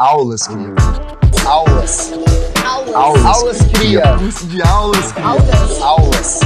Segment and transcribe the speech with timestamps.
[0.00, 0.74] Aulas, cria.
[1.46, 2.10] Aulas.
[2.64, 2.94] Aulas.
[2.94, 4.00] Aulas, Aulas cria.
[4.16, 5.26] Curso de aulas, cria.
[5.26, 5.82] Aulas.
[5.82, 6.40] Aulas.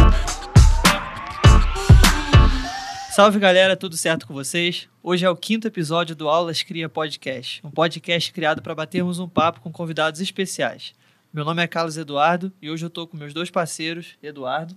[3.15, 4.89] Salve galera, tudo certo com vocês?
[5.01, 9.29] Hoje é o quinto episódio do Aulas Cria Podcast, um podcast criado para batermos um
[9.29, 10.93] papo com convidados especiais.
[11.33, 14.75] Meu nome é Carlos Eduardo e hoje eu estou com meus dois parceiros, Eduardo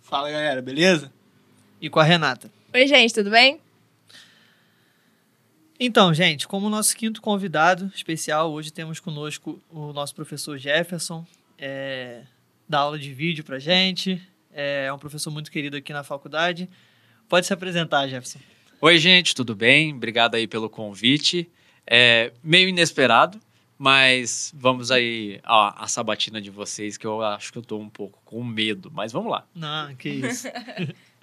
[0.00, 1.10] Fala galera, beleza?
[1.82, 2.52] e com a Renata.
[2.72, 3.58] Oi, gente, tudo bem?
[5.78, 11.26] Então, gente, como nosso quinto convidado especial, hoje temos conosco o nosso professor Jefferson,
[11.58, 12.22] é,
[12.66, 14.20] dá aula de vídeo pra gente,
[14.52, 16.66] é um professor muito querido aqui na faculdade.
[17.28, 18.38] Pode se apresentar, Jefferson.
[18.80, 19.94] Oi, gente, tudo bem?
[19.94, 21.46] Obrigado aí pelo convite.
[21.86, 23.38] É meio inesperado,
[23.76, 27.90] mas vamos aí ó, a sabatina de vocês, que eu acho que eu tô um
[27.90, 29.46] pouco com medo, mas vamos lá.
[29.54, 30.48] Não, que isso.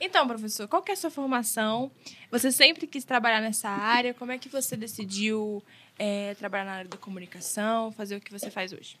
[0.00, 1.90] Então, professor, qual que é a sua formação?
[2.30, 4.14] Você sempre quis trabalhar nessa área?
[4.14, 5.62] Como é que você decidiu
[5.98, 8.98] é, trabalhar na área da comunicação, fazer o que você faz hoje?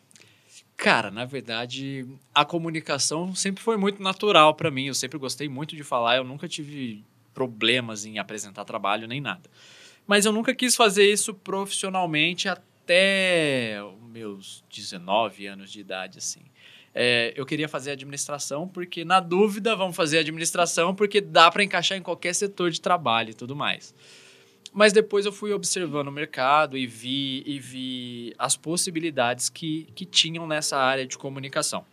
[0.76, 4.86] Cara, na verdade, a comunicação sempre foi muito natural para mim.
[4.86, 9.48] Eu sempre gostei muito de falar, eu nunca tive problemas em apresentar trabalho nem nada.
[10.06, 13.78] Mas eu nunca quis fazer isso profissionalmente até
[14.10, 16.42] meus 19 anos de idade, assim.
[16.94, 21.96] É, eu queria fazer administração porque, na dúvida, vamos fazer administração porque dá para encaixar
[21.96, 23.94] em qualquer setor de trabalho e tudo mais.
[24.72, 30.04] Mas depois eu fui observando o mercado e vi, e vi as possibilidades que, que
[30.04, 31.84] tinham nessa área de comunicação.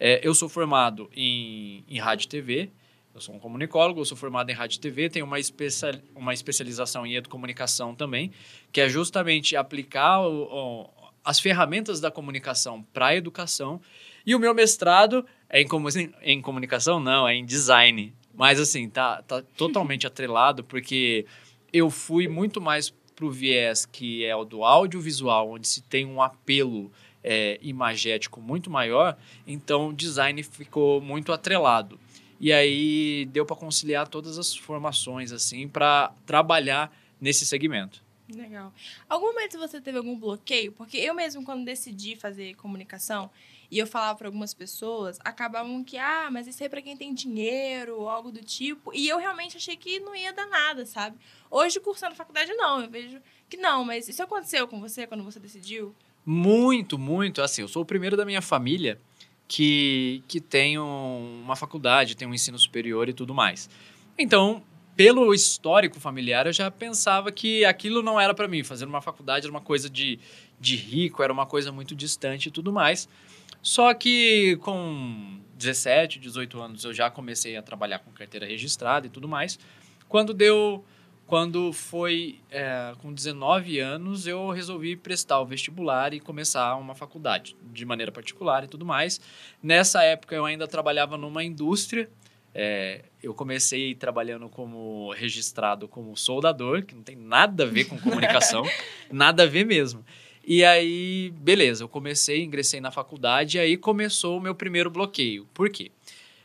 [0.00, 2.70] É, eu sou formado em, em rádio e TV,
[3.14, 6.32] eu sou um comunicólogo, eu sou formado em rádio e TV, tenho uma, especia, uma
[6.32, 8.30] especialização em educomunicação também,
[8.70, 10.90] que é justamente aplicar o, o,
[11.24, 13.80] as ferramentas da comunicação para a educação.
[14.28, 15.88] E o meu mestrado é em, comu-
[16.20, 17.00] em comunicação?
[17.00, 18.12] Não, é em design.
[18.34, 21.24] Mas assim, tá, tá totalmente atrelado, porque
[21.72, 26.20] eu fui muito mais pro viés que é o do audiovisual, onde se tem um
[26.20, 26.92] apelo
[27.24, 31.98] é, imagético muito maior, então o design ficou muito atrelado.
[32.38, 38.04] E aí deu para conciliar todas as formações assim para trabalhar nesse segmento.
[38.28, 38.74] Legal.
[39.08, 40.70] Algum momento você teve algum bloqueio?
[40.72, 43.30] Porque eu mesmo, quando decidi fazer comunicação,
[43.70, 47.12] e eu falava para algumas pessoas, acabavam que, ah, mas isso é para quem tem
[47.12, 48.92] dinheiro, ou algo do tipo.
[48.94, 51.16] E eu realmente achei que não ia dar nada, sabe?
[51.50, 52.80] Hoje, cursando faculdade, não.
[52.80, 55.94] Eu vejo que não, mas isso aconteceu com você quando você decidiu?
[56.24, 57.42] Muito, muito.
[57.42, 59.00] Assim, eu sou o primeiro da minha família
[59.46, 63.68] que, que tem um- uma faculdade, tem um ensino superior e tudo mais.
[64.18, 64.62] Então,
[64.96, 68.62] pelo histórico familiar, eu já pensava que aquilo não era para mim.
[68.64, 70.18] Fazer uma faculdade era uma coisa de,
[70.60, 73.08] de rico, era uma coisa muito distante e tudo mais.
[73.68, 79.10] Só que com 17, 18 anos eu já comecei a trabalhar com carteira registrada e
[79.10, 79.58] tudo mais.
[80.08, 80.82] Quando deu.
[81.26, 87.54] Quando foi é, com 19 anos, eu resolvi prestar o vestibular e começar uma faculdade,
[87.70, 89.20] de maneira particular e tudo mais.
[89.62, 92.08] Nessa época, eu ainda trabalhava numa indústria.
[92.54, 97.98] É, eu comecei trabalhando como registrado como soldador, que não tem nada a ver com
[97.98, 98.62] comunicação,
[99.12, 100.02] nada a ver mesmo.
[100.50, 105.46] E aí, beleza, eu comecei, ingressei na faculdade e aí começou o meu primeiro bloqueio.
[105.52, 105.90] Por quê?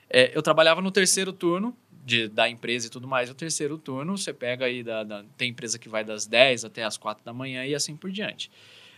[0.10, 1.74] É, eu trabalhava no terceiro turno
[2.06, 3.30] de, da empresa e tudo mais.
[3.30, 6.84] O terceiro turno, você pega aí, da, da- tem empresa que vai das 10 até
[6.84, 8.52] as 4 da manhã e assim por diante.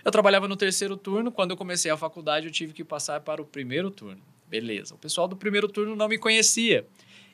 [0.04, 3.40] Eu trabalhava no terceiro turno, quando eu comecei a faculdade eu tive que passar para
[3.40, 4.24] o primeiro turno.
[4.50, 6.84] Beleza, o pessoal do primeiro turno não me conhecia.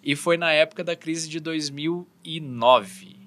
[0.04, 3.21] E foi na época da crise de 2009.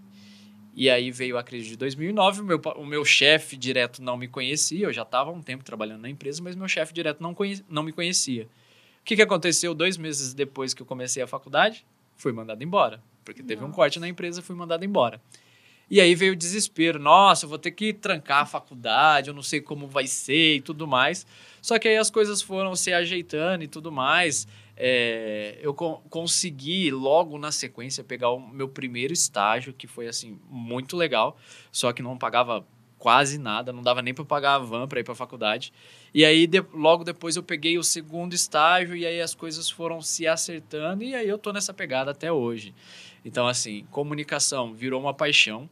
[0.76, 4.26] E aí veio a crise de 2009, o meu, o meu chefe direto não me
[4.26, 7.32] conhecia, eu já estava há um tempo trabalhando na empresa, mas meu chefe direto não,
[7.32, 8.44] conhe- não me conhecia.
[9.00, 11.86] O que, que aconteceu dois meses depois que eu comecei a faculdade?
[12.16, 13.76] Fui mandado embora, porque teve um Nossa.
[13.76, 15.20] corte na empresa, fui mandado embora.
[15.90, 19.42] E aí veio o desespero, nossa, eu vou ter que trancar a faculdade, eu não
[19.42, 21.26] sei como vai ser e tudo mais.
[21.60, 24.48] Só que aí as coisas foram se ajeitando e tudo mais.
[24.76, 30.38] É, eu co- consegui logo na sequência pegar o meu primeiro estágio, que foi assim
[30.50, 31.36] muito legal,
[31.70, 32.66] só que não pagava
[32.98, 35.72] quase nada, não dava nem para pagar a van para ir para a faculdade.
[36.12, 40.00] E aí de- logo depois eu peguei o segundo estágio e aí as coisas foram
[40.00, 42.74] se acertando e aí eu tô nessa pegada até hoje.
[43.24, 45.68] Então assim, comunicação virou uma paixão.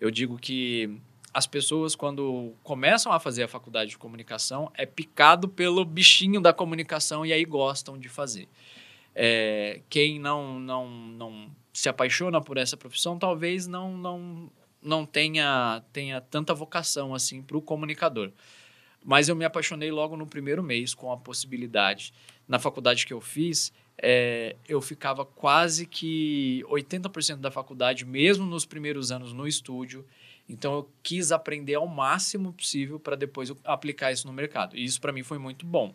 [0.00, 0.90] Eu digo que
[1.34, 6.52] as pessoas quando começam a fazer a faculdade de comunicação é picado pelo bichinho da
[6.52, 8.48] comunicação e aí gostam de fazer.
[9.12, 14.50] É, quem não, não, não se apaixona por essa profissão talvez não, não,
[14.80, 18.30] não tenha, tenha tanta vocação assim para o comunicador.
[19.04, 22.14] Mas eu me apaixonei logo no primeiro mês com a possibilidade.
[22.46, 28.64] Na faculdade que eu fiz, é, eu ficava quase que 80% da faculdade, mesmo nos
[28.64, 30.06] primeiros anos no estúdio,
[30.48, 34.76] Então eu quis aprender ao máximo possível para depois aplicar isso no mercado.
[34.76, 35.94] E isso para mim foi muito bom.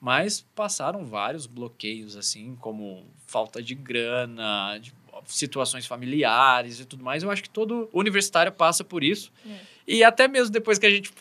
[0.00, 4.94] Mas passaram vários bloqueios, assim, como falta de grana, de
[5.26, 7.22] situações familiares e tudo mais.
[7.22, 9.30] Eu acho que todo universitário passa por isso.
[9.46, 9.58] É.
[9.86, 11.12] E até mesmo depois que a gente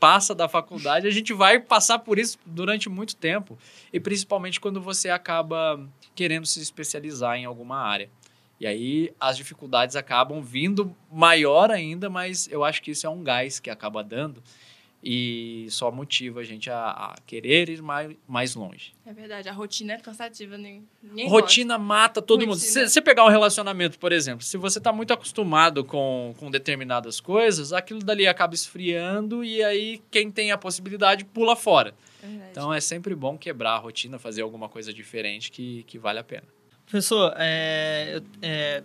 [0.00, 3.56] passa da faculdade, a gente vai passar por isso durante muito tempo.
[3.92, 5.80] E principalmente quando você acaba
[6.14, 8.10] querendo se especializar em alguma área.
[8.58, 13.22] E aí as dificuldades acabam vindo maior ainda, mas eu acho que isso é um
[13.22, 14.42] gás que acaba dando
[15.08, 18.92] e só motiva a gente a, a querer ir mais, mais longe.
[19.04, 22.54] É verdade, a rotina é cansativa, nem, ninguém Rotina mata todo mundo.
[22.54, 22.86] Rotina.
[22.86, 27.20] Se você pegar um relacionamento, por exemplo, se você está muito acostumado com, com determinadas
[27.20, 31.94] coisas, aquilo dali acaba esfriando e aí quem tem a possibilidade pula fora.
[32.26, 32.26] gosta.
[32.26, 32.50] É.
[32.50, 36.24] Então é sempre bom quebrar a rotina, fazer alguma coisa diferente que, que vale a
[36.24, 36.44] pena.
[36.86, 38.84] Professor, é, é,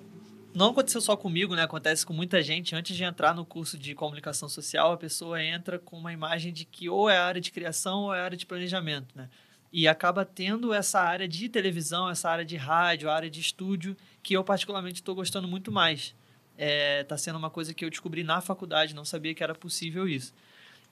[0.55, 1.61] não aconteceu só comigo, né?
[1.61, 2.75] Acontece com muita gente.
[2.75, 6.65] Antes de entrar no curso de comunicação social, a pessoa entra com uma imagem de
[6.65, 9.29] que ou é a área de criação ou é a área de planejamento, né?
[9.71, 13.95] E acaba tendo essa área de televisão, essa área de rádio, a área de estúdio,
[14.21, 16.13] que eu particularmente estou gostando muito mais.
[16.57, 20.33] Está sendo uma coisa que eu descobri na faculdade, não sabia que era possível isso.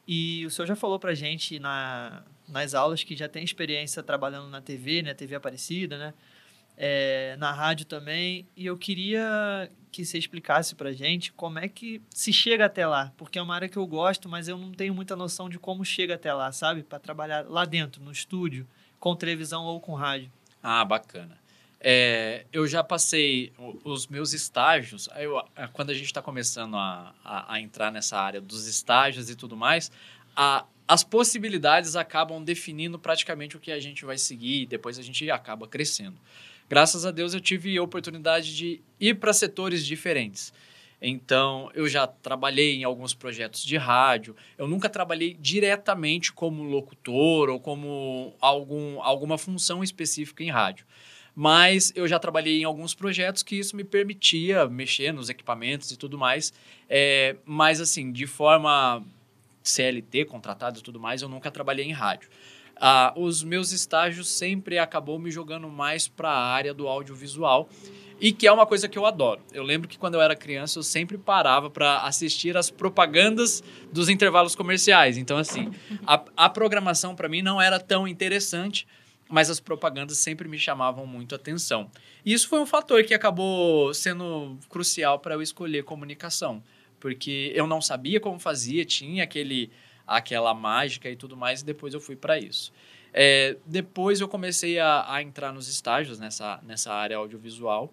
[0.07, 4.49] E o senhor já falou pra gente na, nas aulas que já tem experiência trabalhando
[4.49, 5.13] na TV, né?
[5.13, 6.13] TV Aparecida, né?
[6.81, 8.47] É, na rádio também.
[8.55, 13.11] E eu queria que você explicasse pra gente como é que se chega até lá.
[13.17, 15.83] Porque é uma área que eu gosto, mas eu não tenho muita noção de como
[15.83, 16.81] chega até lá, sabe?
[16.83, 18.65] Para trabalhar lá dentro, no estúdio,
[18.99, 20.31] com televisão ou com rádio.
[20.63, 21.37] Ah, bacana.
[21.81, 23.51] É, eu já passei
[23.83, 25.07] os meus estágios.
[25.17, 29.29] eu- a- quando a gente está começando a, a, a entrar nessa área dos estágios
[29.29, 29.89] e tudo mais,
[30.35, 35.01] a, as possibilidades acabam definindo praticamente o que a gente vai seguir e depois a
[35.01, 36.17] gente acaba crescendo.
[36.69, 40.53] Graças a Deus eu tive a oportunidade de ir para setores diferentes.
[41.01, 44.35] Então, eu já trabalhei em alguns projetos de rádio.
[44.57, 50.85] Eu nunca trabalhei diretamente como locutor ou como algum, alguma função específica em rádio.
[51.33, 55.97] Mas eu já trabalhei em alguns projetos que isso me permitia mexer nos equipamentos e
[55.97, 56.53] tudo mais.
[56.89, 59.01] É, mas, assim, de forma
[59.63, 62.29] CLT, contratado e tudo mais, eu nunca trabalhei em rádio.
[62.79, 67.69] Ah, os meus estágios sempre acabou me jogando mais para a área do audiovisual
[68.21, 69.41] e que é uma coisa que eu adoro.
[69.51, 73.61] Eu lembro que quando eu era criança eu sempre parava para assistir as propagandas
[73.91, 75.17] dos intervalos comerciais.
[75.17, 75.71] Então assim,
[76.05, 78.87] a, a programação para mim não era tão interessante,
[79.29, 81.89] mas as propagandas sempre me chamavam muito atenção.
[82.25, 86.63] E isso foi um fator que acabou sendo crucial para eu escolher comunicação,
[86.99, 89.69] porque eu não sabia como fazia, tinha aquele
[90.09, 92.73] aquela mágica e tudo mais, e depois eu fui para isso.
[93.13, 97.91] É, depois eu comecei a, a entrar nos estágios nessa, nessa área audiovisual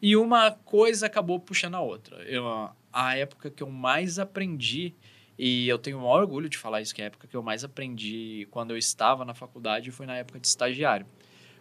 [0.00, 2.16] e uma coisa acabou puxando a outra.
[2.24, 4.94] Eu, a época que eu mais aprendi,
[5.38, 7.42] e eu tenho o maior orgulho de falar isso, que é a época que eu
[7.42, 11.06] mais aprendi quando eu estava na faculdade foi na época de estagiário.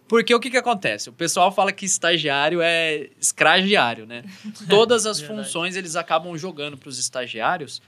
[0.08, 1.10] Porque o que, que acontece?
[1.10, 4.24] O pessoal fala que estagiário é escragiário, né?
[4.70, 7.82] Todas as funções eles acabam jogando para os estagiários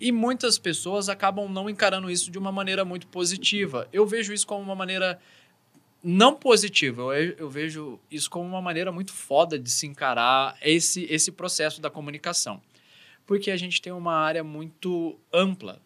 [0.00, 3.88] e muitas pessoas acabam não encarando isso de uma maneira muito positiva.
[3.92, 5.18] Eu vejo isso como uma maneira
[6.02, 7.02] não positiva.
[7.16, 11.90] Eu, vejo isso como uma maneira muito foda de se encarar esse, esse processo da
[11.90, 12.62] comunicação.
[13.26, 15.80] Porque a gente tem uma área muito ampla.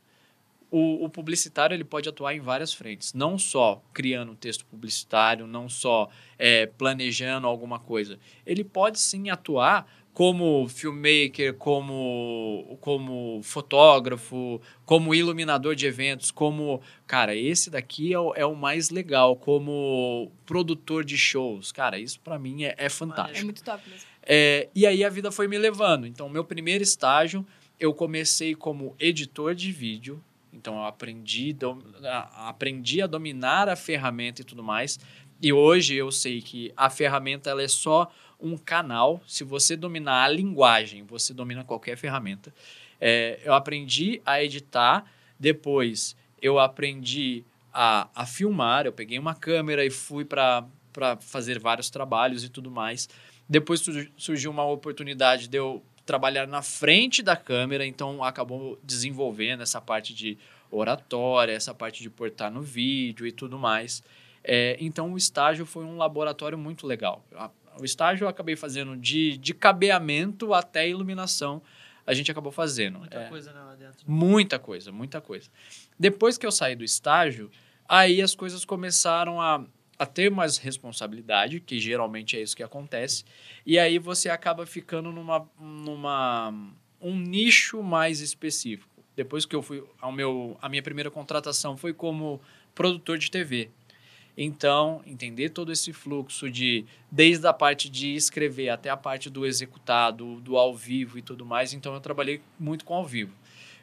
[0.70, 5.47] O, o publicitário ele pode atuar em várias frentes, não só criando um texto publicitário,
[5.47, 8.19] não só é, planejando alguma coisa.
[8.47, 16.81] Ele pode sim atuar como filmmaker, como, como fotógrafo, como iluminador de eventos, como.
[17.07, 21.73] Cara, esse daqui é o, é o mais legal, como produtor de shows.
[21.73, 23.40] Cara, isso pra mim é, é fantástico.
[23.40, 24.07] É muito top mesmo.
[24.23, 26.07] É, e aí a vida foi me levando.
[26.07, 27.45] Então, meu primeiro estágio,
[27.81, 30.23] eu comecei como editor de vídeo.
[30.52, 35.00] Então, eu aprendi, dom- a- aprendi a dominar a ferramenta e tudo mais.
[35.40, 38.09] E hoje eu sei que a ferramenta ela é só
[38.42, 39.22] um canal.
[39.26, 42.52] Se você dominar a linguagem, você domina qualquer ferramenta.
[43.00, 45.04] É, eu aprendi a editar.
[45.38, 48.87] Depois, eu aprendi a, a filmar.
[48.87, 50.66] Eu peguei uma câmera e fui para
[51.20, 53.08] fazer vários trabalhos e tudo mais.
[53.49, 59.62] Depois sur- surgiu uma oportunidade de eu trabalhar na frente da câmera, então acabou desenvolvendo
[59.62, 60.37] essa parte de
[60.70, 64.02] oratória, essa parte de portar no vídeo e tudo mais.
[64.42, 67.25] É, então o estágio foi um laboratório muito legal.
[67.37, 67.50] A-
[67.81, 71.62] O estágio eu acabei fazendo de, de cabeamento até iluminação,
[72.07, 72.99] a gente acabou fazendo.
[72.99, 74.11] Muita É, coisa né, lá dentro.
[74.11, 75.49] Muita coisa, muita coisa.
[75.99, 77.50] Depois que eu saí do estágio,
[77.88, 79.64] aí as coisas começaram a,
[79.99, 83.25] a ter mais responsabilidade, que geralmente é isso que acontece,
[83.64, 86.52] e aí você acaba ficando numa, numa
[87.00, 88.91] um nicho mais específico.
[89.14, 92.41] Depois que eu fui ao meu a minha primeira contratação foi como
[92.75, 93.71] produtor de TV.
[94.36, 99.44] Então, entender todo esse fluxo de desde a parte de escrever até a parte do
[99.44, 101.74] executado, do ao vivo e tudo mais.
[101.74, 103.32] Então, eu trabalhei muito com ao vivo.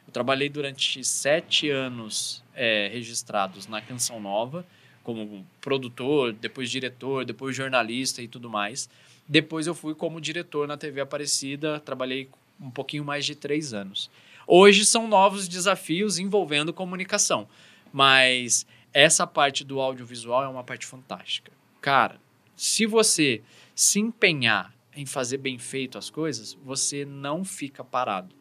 [0.06, 4.66] Eu trabalhei durante sete anos é, registrados na Canção Nova,
[5.04, 8.88] como produtor, depois diretor, depois jornalista e tudo mais.
[9.28, 12.28] Depois eu fui como diretor na TV Aparecida, trabalhei
[12.60, 14.10] um pouquinho mais de três anos.
[14.46, 17.48] Hoje são novos desafios envolvendo comunicação,
[17.92, 21.52] mas essa parte do audiovisual é uma parte fantástica.
[21.80, 22.20] Cara,
[22.56, 23.42] se você
[23.74, 28.34] se empenhar em fazer bem feito as coisas, você não fica parado.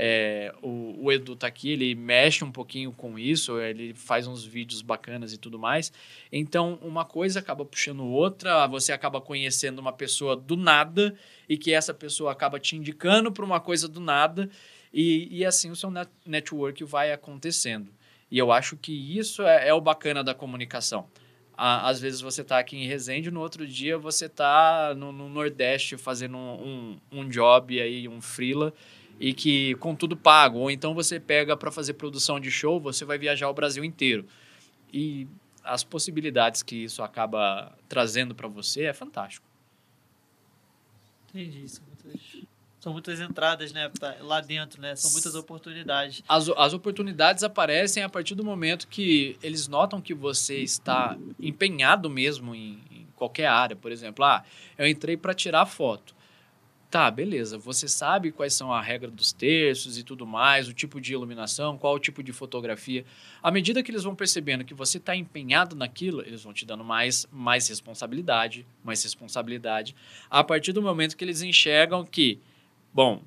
[0.00, 4.44] É, o, o, Edu tá aqui, ele mexe um pouquinho com isso, ele faz uns
[4.44, 5.92] vídeos bacanas e tudo mais.
[6.30, 11.16] Então, uma coisa acaba puxando outra, você acaba conhecendo uma pessoa do nada
[11.48, 14.48] e que essa pessoa acaba te indicando para uma coisa do nada
[14.92, 17.90] e, e assim o seu net network vai acontecendo.
[18.30, 21.08] E eu acho que isso é, é o bacana da comunicação.
[21.56, 25.96] às vezes você está aqui em Resende, no outro dia você está no, no, Nordeste
[25.96, 28.72] fazendo um, um, um job aí, um freela,
[29.18, 30.58] e que com tudo pago.
[30.58, 34.26] Ou então você pega para fazer produção de show, você vai viajar o Brasil inteiro.
[34.92, 35.26] E
[35.64, 39.46] as possibilidades que isso acaba trazendo para você é fantástico.
[41.28, 41.68] Entendi.
[41.68, 42.37] São muitas,
[42.80, 44.94] são muitas entradas né, lá dentro, né?
[44.94, 46.22] São muitas oportunidades.
[46.28, 52.08] As, as oportunidades aparecem a partir do momento que eles notam que você está empenhado
[52.08, 53.74] mesmo em, em qualquer área.
[53.74, 54.44] Por exemplo, ah,
[54.76, 56.18] eu entrei para tirar foto.
[56.90, 57.58] Tá, beleza.
[57.58, 61.76] Você sabe quais são a regra dos terços e tudo mais, o tipo de iluminação,
[61.76, 63.04] qual o tipo de fotografia.
[63.42, 66.82] À medida que eles vão percebendo que você está empenhado naquilo, eles vão te dando
[66.82, 69.94] mais, mais responsabilidade, mais responsabilidade.
[70.30, 72.40] A partir do momento que eles enxergam que,
[72.92, 73.22] bom,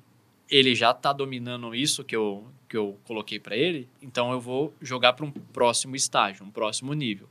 [0.50, 4.74] ele já está dominando isso que eu, que eu coloquei para ele, então eu vou
[4.80, 7.28] jogar para um próximo estágio, um próximo nível.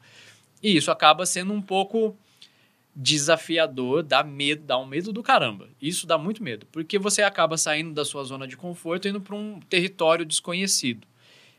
[0.61, 2.15] E isso acaba sendo um pouco
[2.95, 5.69] desafiador, dá medo, dá um medo do caramba.
[5.81, 9.35] Isso dá muito medo, porque você acaba saindo da sua zona de conforto indo para
[9.35, 11.07] um território desconhecido.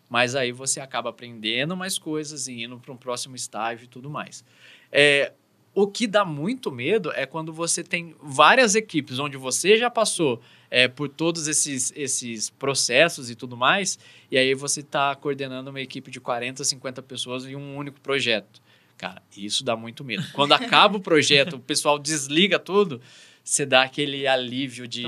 [0.08, 4.10] Mas aí você acaba aprendendo mais coisas e indo para um próximo estágio e tudo
[4.10, 4.44] mais.
[4.90, 5.32] É,
[5.74, 10.40] o que dá muito medo é quando você tem várias equipes onde você já passou
[10.70, 13.98] é, por todos esses, esses processos e tudo mais,
[14.30, 18.60] e aí você está coordenando uma equipe de 40, 50 pessoas em um único projeto.
[18.96, 20.24] Cara, isso dá muito medo.
[20.32, 23.00] Quando acaba o projeto, o pessoal desliga tudo,
[23.42, 25.04] você dá aquele alívio de,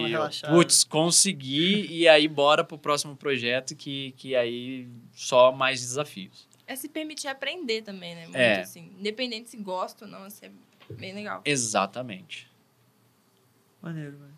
[0.49, 6.49] putz, conseguir e aí bora pro próximo projeto que, que aí só mais desafios.
[6.67, 8.25] É se permitir aprender também, né?
[8.25, 8.61] Muito é.
[8.61, 8.91] assim.
[8.99, 10.51] Independente se gosta ou não, isso é
[10.91, 11.43] bem legal.
[11.45, 12.49] Exatamente.
[13.83, 14.35] Maneiro, mano.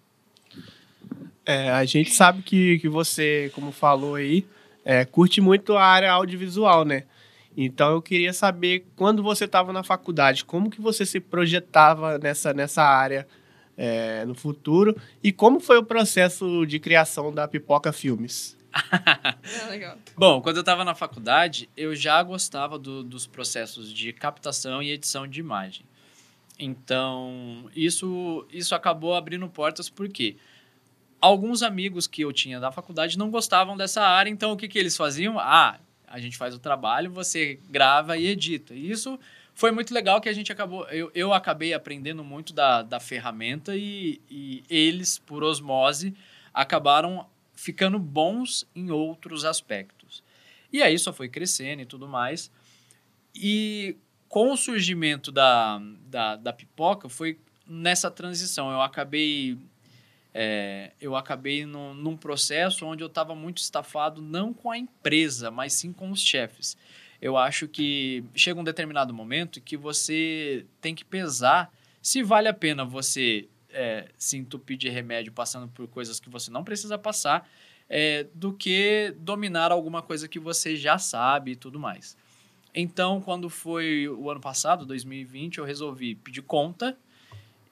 [1.45, 4.45] É, a gente sabe que, que você, como falou aí,
[4.85, 7.04] é, curte muito a área audiovisual, né?
[7.56, 12.52] Então eu queria saber quando você estava na faculdade, como que você se projetava nessa,
[12.52, 13.26] nessa área
[13.76, 18.56] é, no futuro e como foi o processo de criação da Pipoca Filmes?
[19.62, 19.99] É legal.
[20.16, 24.90] Bom, quando eu estava na faculdade, eu já gostava do, dos processos de captação e
[24.90, 25.85] edição de imagem.
[26.59, 30.37] Então, isso, isso acabou abrindo portas porque
[31.21, 34.78] alguns amigos que eu tinha da faculdade não gostavam dessa área, então o que, que
[34.78, 35.38] eles faziam?
[35.38, 38.75] Ah, a gente faz o trabalho, você grava e edita.
[38.75, 39.18] E isso
[39.54, 40.87] foi muito legal que a gente acabou.
[40.88, 46.14] Eu, eu acabei aprendendo muito da, da ferramenta e, e eles, por osmose,
[46.54, 50.22] acabaram ficando bons em outros aspectos.
[50.72, 52.52] E aí só foi crescendo e tudo mais.
[53.34, 53.96] E
[54.28, 58.70] com o surgimento da, da, da pipoca, foi nessa transição.
[58.70, 59.58] Eu acabei
[60.38, 65.50] é, eu acabei no, num processo onde eu estava muito estafado, não com a empresa,
[65.50, 66.76] mas sim com os chefes.
[67.22, 71.72] Eu acho que chega um determinado momento que você tem que pesar
[72.02, 76.50] se vale a pena você é, se entupir de remédio passando por coisas que você
[76.50, 77.49] não precisa passar,
[77.88, 82.16] é, do que dominar alguma coisa que você já sabe e tudo mais.
[82.75, 86.97] Então, quando foi o ano passado, 2020, eu resolvi pedir conta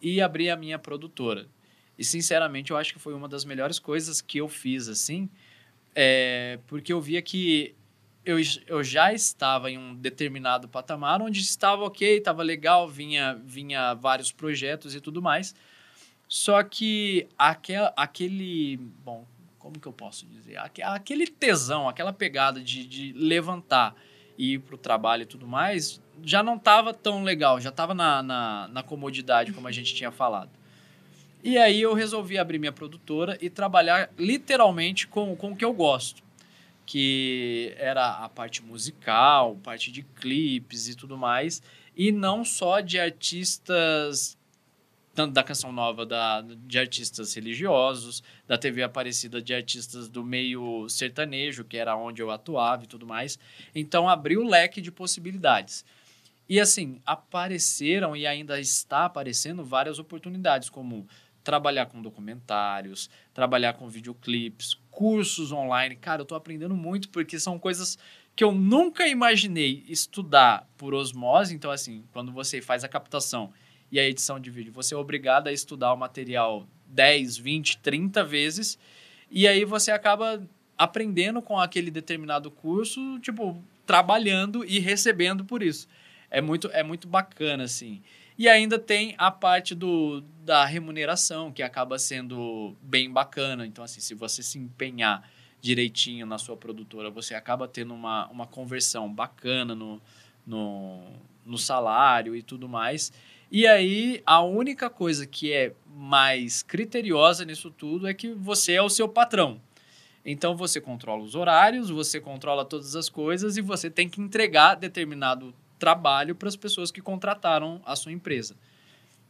[0.00, 1.46] e abrir a minha produtora.
[1.98, 5.28] E, sinceramente, eu acho que foi uma das melhores coisas que eu fiz, assim,
[5.94, 7.74] é, porque eu via que
[8.24, 13.94] eu, eu já estava em um determinado patamar onde estava ok, estava legal, vinha, vinha
[13.94, 15.54] vários projetos e tudo mais.
[16.34, 18.76] Só que aquel, aquele.
[19.04, 19.24] Bom,
[19.56, 20.58] como que eu posso dizer?
[20.82, 23.94] Aquele tesão, aquela pegada de, de levantar
[24.36, 27.94] e ir para o trabalho e tudo mais, já não estava tão legal, já estava
[27.94, 30.50] na, na, na comodidade, como a gente tinha falado.
[31.40, 35.72] E aí eu resolvi abrir minha produtora e trabalhar literalmente com, com o que eu
[35.72, 36.20] gosto.
[36.84, 41.62] Que era a parte musical, parte de clipes e tudo mais.
[41.96, 44.36] E não só de artistas
[45.14, 50.88] tanto da canção nova da, de artistas religiosos, da TV Aparecida de artistas do meio
[50.88, 53.38] sertanejo, que era onde eu atuava e tudo mais.
[53.74, 55.84] Então abriu o leque de possibilidades.
[56.48, 61.06] E assim, apareceram e ainda está aparecendo várias oportunidades, como
[61.42, 65.94] trabalhar com documentários, trabalhar com videoclipes, cursos online.
[65.94, 67.98] Cara, eu estou aprendendo muito porque são coisas
[68.34, 71.54] que eu nunca imaginei estudar por osmose.
[71.54, 73.52] Então, assim, quando você faz a captação
[73.94, 74.72] e a edição de vídeo.
[74.72, 78.76] Você é obrigado a estudar o material 10, 20, 30 vezes
[79.30, 80.42] e aí você acaba
[80.76, 85.86] aprendendo com aquele determinado curso, tipo, trabalhando e recebendo por isso.
[86.28, 88.02] É muito, é muito bacana, assim.
[88.36, 93.64] E ainda tem a parte do, da remuneração, que acaba sendo bem bacana.
[93.64, 95.22] Então, assim, se você se empenhar
[95.60, 100.02] direitinho na sua produtora, você acaba tendo uma, uma conversão bacana no,
[100.44, 101.00] no,
[101.46, 103.12] no salário e tudo mais.
[103.56, 108.82] E aí, a única coisa que é mais criteriosa nisso tudo é que você é
[108.82, 109.60] o seu patrão.
[110.24, 114.74] Então, você controla os horários, você controla todas as coisas e você tem que entregar
[114.74, 118.56] determinado trabalho para as pessoas que contrataram a sua empresa.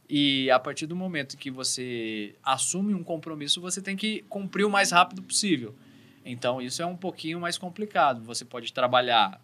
[0.09, 4.71] E a partir do momento que você assume um compromisso, você tem que cumprir o
[4.71, 5.75] mais rápido possível.
[6.25, 8.23] Então, isso é um pouquinho mais complicado.
[8.23, 9.39] Você pode trabalhar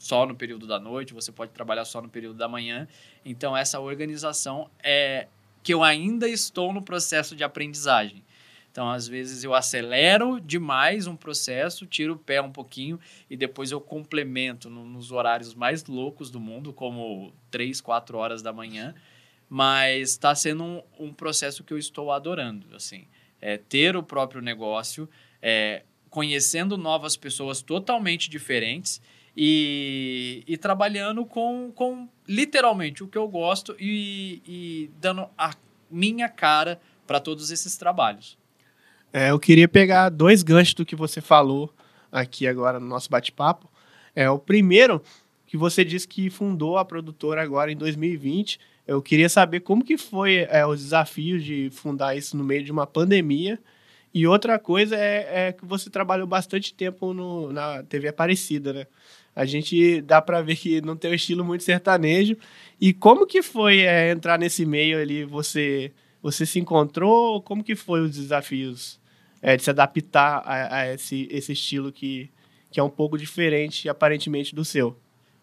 [0.00, 2.88] só no período da noite, você pode trabalhar só no período da manhã.
[3.22, 5.28] Então, essa organização é
[5.62, 8.24] que eu ainda estou no processo de aprendizagem.
[8.72, 13.70] Então, às vezes eu acelero demais um processo, tiro o pé um pouquinho e depois
[13.72, 18.94] eu complemento no, nos horários mais loucos do mundo, como 3, 4 horas da manhã.
[19.50, 22.74] Mas está sendo um, um, processo que eu estou adorando.
[22.74, 23.06] assim
[23.38, 25.06] é, Ter o próprio negócio,
[25.42, 29.02] é, conhecendo novas pessoas totalmente diferentes
[29.36, 35.54] e, e trabalhando com, com literalmente o que eu gosto e, e dando a
[35.90, 38.38] minha cara para todos esses trabalhos.
[39.12, 41.72] É, eu queria pegar dois ganchos do que você falou
[42.12, 43.68] aqui agora no nosso bate-papo.
[44.14, 45.02] É o primeiro
[45.46, 48.58] que você disse que fundou a produtora agora em 2020.
[48.86, 52.70] Eu queria saber como que foi é, os desafios de fundar isso no meio de
[52.70, 53.58] uma pandemia.
[54.12, 58.86] E outra coisa é, é que você trabalhou bastante tempo no, na TV Aparecida, né?
[59.40, 62.36] A gente dá para ver que não tem um estilo muito sertanejo.
[62.78, 65.24] E como que foi é, entrar nesse meio ali?
[65.24, 67.40] Você você se encontrou?
[67.40, 69.00] Como que foi os desafios
[69.40, 72.30] é, de se adaptar a, a, esse, esse estilo que,
[72.70, 75.00] que é um pouco diferente, aparentemente, do seu?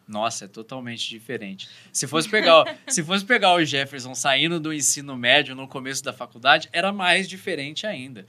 [0.07, 1.67] Nossa, é totalmente diferente.
[1.91, 6.13] Se fosse pegar, se fosse pegar o Jefferson saindo do ensino médio no começo da
[6.13, 8.27] faculdade, era mais diferente ainda.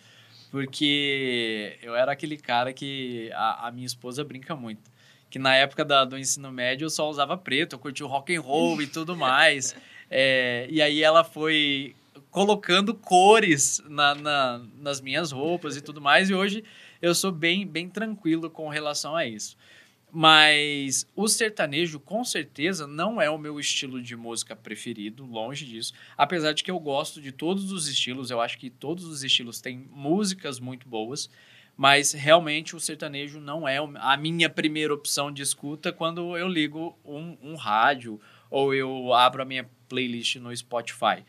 [0.50, 4.90] Porque eu era aquele cara que a, a minha esposa brinca muito
[5.30, 8.34] que na época da, do ensino médio eu só usava preto, eu curti o rock
[8.34, 9.74] and roll e tudo mais.
[10.10, 11.94] É, e aí ela foi
[12.30, 16.64] colocando cores na, na, nas minhas roupas e tudo mais, e hoje
[17.02, 19.54] eu sou bem, bem tranquilo com relação a isso.
[20.10, 25.92] Mas o sertanejo, com certeza, não é o meu estilo de música preferido, longe disso.
[26.16, 29.60] Apesar de que eu gosto de todos os estilos, eu acho que todos os estilos
[29.60, 31.28] têm músicas muito boas.
[31.78, 36.98] Mas realmente o sertanejo não é a minha primeira opção de escuta quando eu ligo
[37.04, 41.24] um, um rádio ou eu abro a minha playlist no Spotify.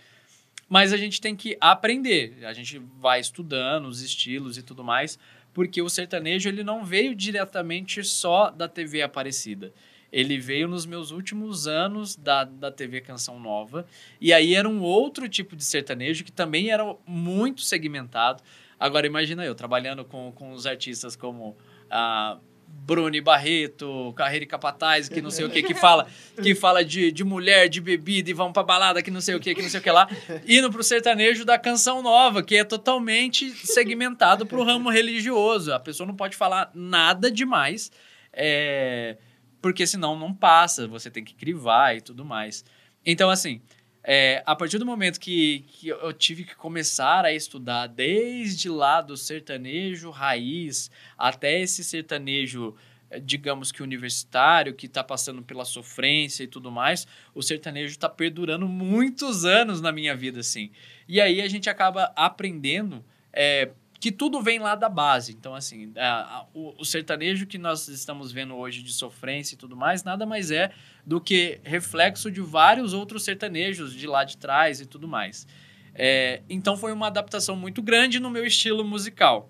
[0.68, 5.20] Mas a gente tem que aprender, a gente vai estudando os estilos e tudo mais,
[5.54, 9.72] porque o sertanejo ele não veio diretamente só da TV Aparecida.
[10.12, 13.86] Ele veio nos meus últimos anos da, da TV Canção Nova.
[14.20, 18.42] E aí era um outro tipo de sertanejo que também era muito segmentado.
[18.80, 21.58] Agora, imagina eu trabalhando com, com os artistas como
[21.90, 22.38] a
[22.68, 26.08] Bruni Barreto, Carreira e Capataz, que não sei o que, que fala,
[26.42, 29.40] que fala de, de mulher, de bebida e vão pra balada, que não sei o
[29.40, 30.08] que, que não sei o que lá,
[30.48, 35.74] indo pro sertanejo da canção nova, que é totalmente segmentado pro ramo religioso.
[35.74, 37.92] A pessoa não pode falar nada demais,
[38.34, 39.18] é,
[39.62, 42.64] porque senão não passa, você tem que crivar e tudo mais.
[43.06, 43.62] Então, assim,
[44.04, 49.02] é, a partir do momento que, que eu tive que começar a estudar, desde lá
[49.02, 52.76] do sertanejo raiz até esse sertanejo,
[53.10, 58.08] é, digamos que universitário, que está passando pela sofrência e tudo mais, o sertanejo está
[58.08, 60.72] perdurando muitos anos na minha vida, assim.
[61.08, 65.34] E aí a gente acaba aprendendo é, que tudo vem lá da base.
[65.34, 69.58] Então, assim, a, a, o, o, sertanejo que nós estamos vendo hoje de sofrência e
[69.58, 70.72] tudo mais, nada mais é
[71.06, 75.46] do que reflexo de vários outros sertanejos de lá de trás e tudo mais.
[75.94, 79.50] É, então foi uma adaptação muito grande no meu estilo musical.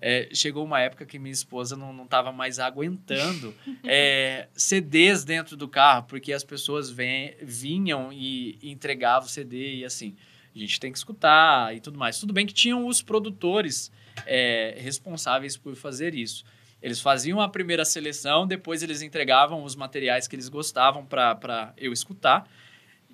[0.00, 5.56] É, chegou uma época que minha esposa não, não tava mais aguentando é, CDs dentro
[5.56, 10.14] do carro, porque as pessoas vem, vinham e, entregavam CD e assim,
[10.54, 12.18] a gente tem que escutar e tudo mais.
[12.18, 13.90] Tudo bem que tinham os produtores
[14.26, 16.44] é, responsáveis por fazer isso.
[16.80, 21.92] Eles faziam a primeira seleção, depois eles entregavam os materiais que eles gostavam para eu
[21.92, 22.48] escutar.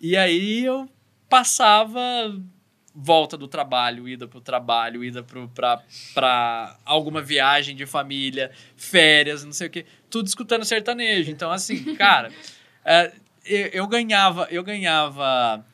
[0.00, 0.88] E aí eu
[1.28, 2.00] passava
[2.94, 9.52] volta do trabalho, ida para o trabalho, ida para alguma viagem de família, férias, não
[9.52, 11.30] sei o quê, tudo escutando sertanejo.
[11.30, 12.30] Então, assim, cara,
[12.84, 13.12] é,
[13.44, 15.64] eu, eu, ganhava, eu ganhava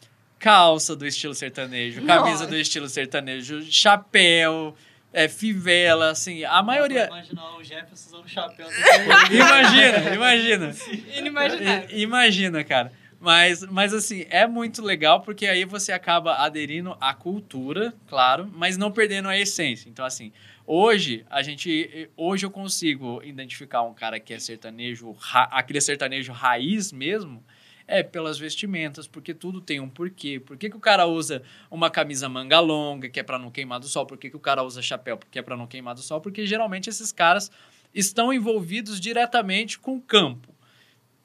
[0.41, 2.47] calça do estilo sertanejo, camisa Nossa.
[2.47, 4.75] do estilo sertanejo, chapéu,
[5.13, 7.07] é, fivela, assim, a maioria...
[7.07, 8.67] Imaginar o Jefferson usando chapéu.
[9.31, 10.75] imagina, imagina.
[11.15, 11.89] Inimaginável.
[11.99, 12.91] Imagina, cara.
[13.21, 18.79] Mas, mas assim, é muito legal porque aí você acaba aderindo à cultura, claro, mas
[18.79, 19.91] não perdendo a essência.
[19.91, 20.33] Então, assim,
[20.67, 22.09] hoje a gente.
[22.17, 25.15] Hoje eu consigo identificar um cara que é sertanejo,
[25.51, 27.45] aquele sertanejo raiz mesmo,
[27.91, 30.41] é pelas vestimentas, porque tudo tem um porquê.
[30.41, 33.81] Por que, que o cara usa uma camisa manga longa, que é para não queimar
[33.81, 34.07] do sol?
[34.07, 36.21] Por que, que o cara usa chapéu, que é para não queimar do sol?
[36.21, 37.51] Porque geralmente esses caras
[37.95, 40.55] estão envolvidos diretamente com o campo.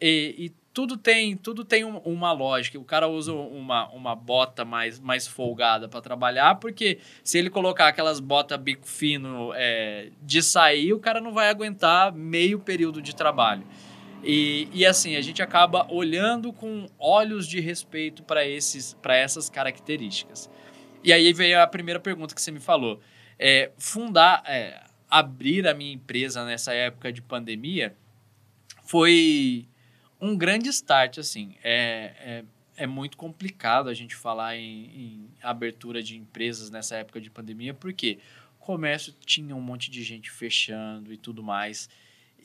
[0.01, 2.77] E, e tudo tem, tudo tem um, uma lógica.
[2.77, 7.87] O cara usa uma, uma bota mais, mais folgada para trabalhar, porque se ele colocar
[7.87, 13.15] aquelas botas bico fino é, de sair, o cara não vai aguentar meio período de
[13.15, 13.65] trabalho.
[14.25, 20.49] E, e assim, a gente acaba olhando com olhos de respeito para essas características.
[21.03, 22.99] E aí veio a primeira pergunta que você me falou.
[23.37, 27.95] É, fundar, é, abrir a minha empresa nessa época de pandemia
[28.83, 29.67] foi
[30.19, 31.55] um grande start, assim.
[31.63, 32.43] É, é,
[32.77, 37.75] é muito complicado a gente falar em, em, abertura de empresas nessa época de pandemia,
[37.75, 38.17] porque
[38.59, 41.87] o comércio tinha um monte de gente fechando e tudo mais.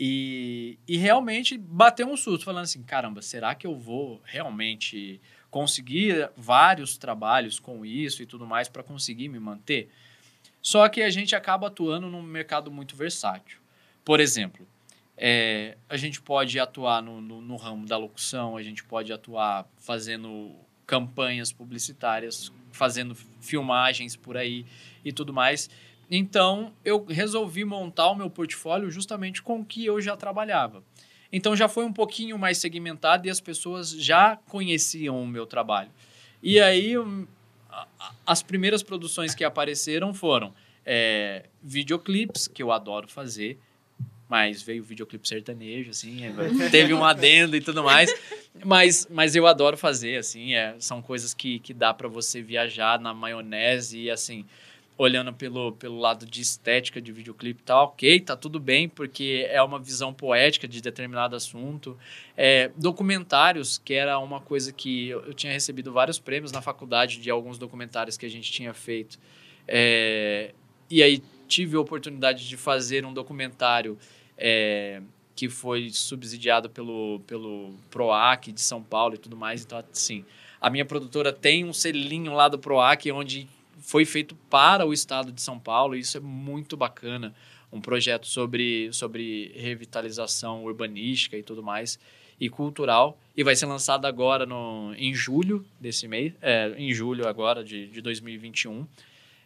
[0.03, 6.31] E, e realmente bateu um susto, falando assim: caramba, será que eu vou realmente conseguir
[6.35, 9.91] vários trabalhos com isso e tudo mais para conseguir me manter?
[10.63, 13.59] Só que a gente acaba atuando num mercado muito versátil.
[14.03, 14.67] Por exemplo,
[15.19, 19.69] é, a gente pode atuar no, no, no, ramo da locução, a gente pode atuar
[19.77, 24.65] fazendo campanhas publicitárias, fazendo filmagens por aí
[25.05, 25.69] e tudo mais.
[26.11, 30.83] Então, eu resolvi montar o meu portfólio justamente com o que eu já trabalhava.
[31.33, 35.91] Então, já foi um pouquinho mais segmentado e as pessoas já conheciam o meu trabalho.
[36.43, 36.95] E aí,
[38.27, 40.53] as primeiras produções que apareceram foram
[40.85, 43.61] é, videoclipes, que eu adoro fazer,
[44.29, 46.33] mas veio o videoclipe sertanejo, assim, é,
[46.71, 48.13] teve um adendo e tudo mais.
[48.65, 52.99] Mas, mas eu adoro fazer, assim, é, são coisas que, que dá para você viajar
[52.99, 54.45] na maionese e, assim,
[54.97, 59.63] olhando pelo, pelo lado de estética de videoclipe, tá ok, tá tudo bem, porque é
[59.63, 61.97] uma visão poética de determinado assunto.
[62.37, 67.19] É, documentários, que era uma coisa que eu, eu, tinha recebido vários prêmios na faculdade
[67.19, 69.19] de alguns documentários que a gente tinha feito.
[69.67, 70.53] É,
[70.91, 73.99] e aí tive a oportunidade de fazer um documentário
[74.37, 75.01] é,
[75.35, 79.65] que foi subsidiado pelo, pelo PROAC de São Paulo e tudo mais.
[79.65, 80.25] Então, assim,
[80.61, 83.49] a minha produtora tem um selinho lá do PROAC onde
[83.81, 87.35] foi feito para o estado de São Paulo e isso é muito bacana.
[87.73, 91.99] Um projeto sobre, sobre revitalização urbanística e tudo mais
[92.41, 97.29] e cultural e vai ser lançado agora no, em julho desse mês, é, em julho
[97.29, 98.87] agora de, de 2021.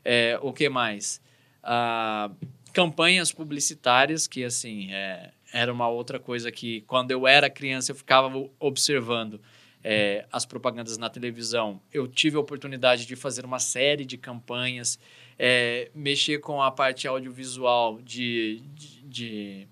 [0.05, 1.21] É, o que mais?
[1.63, 2.31] Ah,
[2.73, 7.97] campanhas publicitárias, que assim, é, era uma outra coisa que quando eu era criança eu
[7.97, 9.41] ficava observando
[9.85, 11.81] é, as propagandas na televisão.
[11.93, 14.99] Eu tive a oportunidade de fazer uma série de campanhas,
[15.39, 19.69] é, mexer com a parte audiovisual de, de, de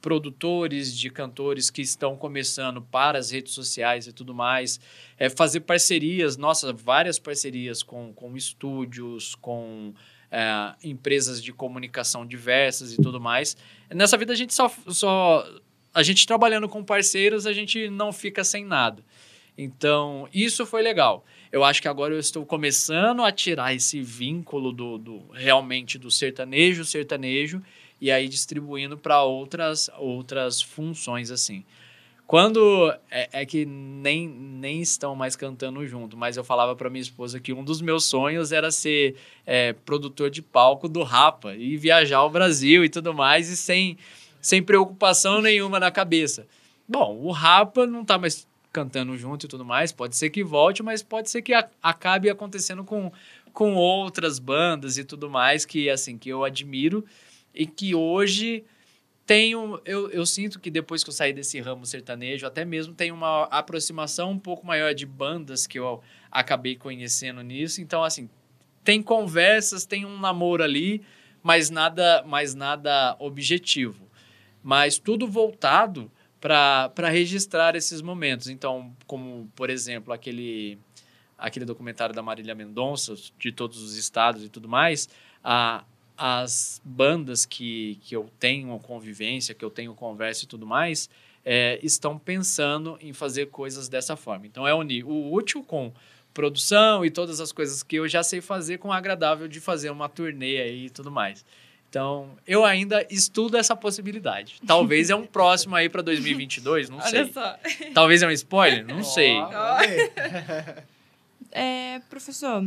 [0.00, 4.78] produtores, de cantores que estão começando para as redes sociais e tudo mais,
[5.18, 9.92] é, fazer parcerias, nossa, várias parcerias com, com estúdios, com
[10.30, 13.56] é, empresas de comunicação diversas e tudo mais.
[13.92, 15.44] Nessa vida a gente só, só
[15.92, 19.02] a gente trabalhando com parceiros a gente não fica sem nada.
[19.56, 21.24] Então isso foi legal.
[21.50, 26.10] Eu acho que agora eu estou começando a tirar esse vínculo do, do realmente do
[26.10, 27.62] sertanejo sertanejo
[28.00, 31.64] e aí distribuindo para outras outras funções assim.
[32.26, 37.00] Quando é, é, que nem, nem estão mais cantando junto, mas eu falava para minha
[37.00, 39.14] esposa que um dos meus sonhos era ser
[39.46, 43.96] é, produtor de palco do Rapa e viajar ao Brasil e tudo mais, e sem,
[44.40, 46.48] sem preocupação nenhuma na cabeça.
[46.88, 48.44] Bom, o Rapa não está mais
[48.76, 52.28] cantando junto e tudo mais, pode ser que volte, mas pode ser que a, acabe
[52.28, 53.10] acontecendo com,
[53.50, 57.02] com outras bandas e tudo mais que assim que eu admiro
[57.54, 58.62] e que hoje
[59.24, 63.10] tenho eu, eu sinto que depois que eu saí desse ramo sertanejo até mesmo tem
[63.10, 67.80] uma aproximação um pouco maior de bandas que eu acabei conhecendo nisso.
[67.80, 68.28] Então assim
[68.84, 71.02] tem conversas tem um namoro ali
[71.42, 74.06] mas nada mas nada objetivo.
[74.62, 80.78] Mas tudo voltado para registrar esses momentos então como por exemplo aquele
[81.38, 85.08] aquele documentário da Marília Mendonça, de todos os estados e tudo mais,
[85.44, 85.84] a,
[86.16, 91.10] as bandas que, que eu tenho convivência, que eu tenho conversa e tudo mais,
[91.44, 94.46] é, estão pensando em fazer coisas dessa forma.
[94.46, 95.92] Então, é unir o útil com
[96.32, 99.90] produção e todas as coisas que eu já sei fazer com o agradável de fazer
[99.90, 101.44] uma turnê aí e tudo mais.
[101.88, 104.60] Então, eu ainda estudo essa possibilidade.
[104.66, 107.20] Talvez é um próximo aí para 2022, não sei.
[107.22, 107.58] Olha só.
[107.94, 109.36] Talvez é um spoiler, não sei.
[109.36, 110.84] Ó, vamos ver.
[111.52, 112.66] É, professor,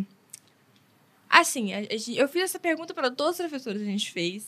[1.29, 1.71] assim,
[2.15, 4.47] eu fiz essa pergunta para todos os professores que a gente fez,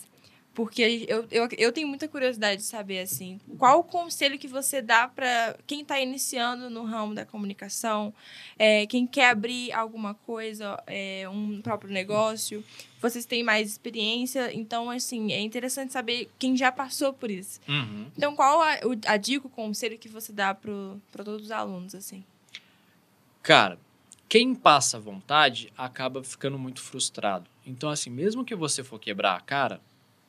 [0.53, 4.81] porque eu, eu, eu tenho muita curiosidade de saber, assim, qual o conselho que você
[4.81, 8.13] dá para quem está iniciando no ramo da comunicação,
[8.59, 12.63] é, quem quer abrir alguma coisa, é, um próprio negócio,
[13.01, 17.61] vocês têm mais experiência, então, assim, é interessante saber quem já passou por isso.
[17.67, 18.07] Uhum.
[18.17, 22.25] Então, qual a, a dica, o conselho que você dá para todos os alunos, assim?
[23.41, 23.79] Cara,
[24.27, 27.49] quem passa vontade acaba ficando muito frustrado.
[27.65, 29.81] Então, assim, mesmo que você for quebrar a cara,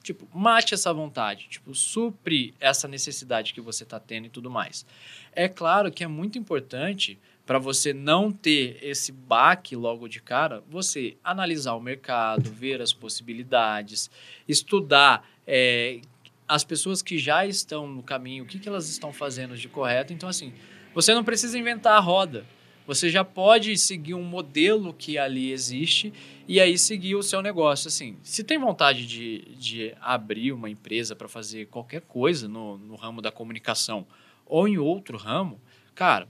[0.02, 4.84] tipo, mate essa vontade, tipo, supre essa necessidade que você tá tendo e tudo mais.
[5.32, 10.62] É claro que é muito importante para você não ter esse baque logo de cara,
[10.68, 14.10] você analisar o mercado, ver as possibilidades,
[14.48, 16.00] estudar é,
[16.46, 20.12] as pessoas que já estão no caminho, o que, que elas estão fazendo de correto.
[20.12, 20.52] Então, assim,
[20.94, 22.44] você não precisa inventar a roda.
[22.86, 26.12] Você já pode seguir um modelo que ali existe
[26.48, 27.88] e aí seguir o seu negócio.
[27.88, 32.96] Assim, se tem vontade de, de abrir uma empresa para fazer qualquer coisa no, no
[32.96, 34.06] ramo da comunicação
[34.44, 35.60] ou em outro ramo,
[35.94, 36.28] cara,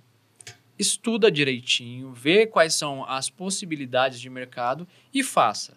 [0.79, 5.77] estuda direitinho, vê quais são as possibilidades de mercado e faça.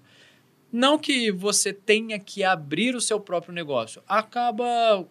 [0.72, 5.08] Não que você tenha que abrir o seu próprio negócio, acaba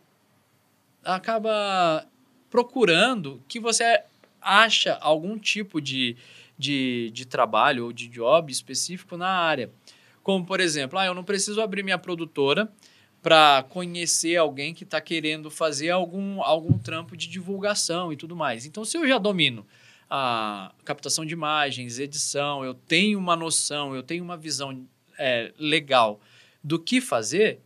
[1.03, 2.07] acaba
[2.51, 4.05] procurando que você
[4.45, 6.17] acha algum tipo de,
[6.59, 9.71] de, de trabalho ou de job específico na área.
[10.23, 12.71] Como, por exemplo, ah, eu não preciso abrir minha produtora
[13.23, 18.67] para conhecer alguém que está querendo fazer algum, algum trampo de divulgação e tudo mais.
[18.67, 19.67] Então, se eu já domino
[20.11, 24.87] a captação de imagens, edição, eu tenho uma noção, eu tenho uma visão
[25.19, 26.21] é, legal
[26.63, 27.61] do que fazer,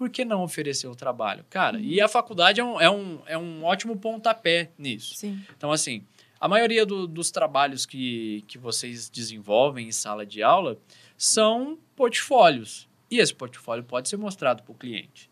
[0.00, 1.44] por que não oferecer o trabalho?
[1.50, 5.14] Cara, e a faculdade é um, é, um, é um ótimo pontapé nisso.
[5.14, 5.44] Sim.
[5.54, 6.06] Então, assim,
[6.40, 10.78] a maioria do- dos trabalhos que, que vocês desenvolvem em sala de aula
[11.18, 12.88] são portfólios.
[13.10, 15.28] E esse portfólio pode ser mostrado para o cliente.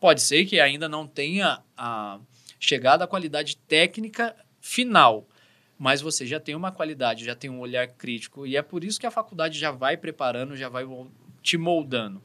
[0.00, 2.18] Pode ser que ainda não tenha a
[2.58, 5.24] chegada à qualidade técnica final,
[5.78, 8.98] mas você já tem uma qualidade, já tem um olhar crítico, e é por isso
[8.98, 10.84] que a faculdade já vai preparando, já vai
[11.44, 12.20] te moldando.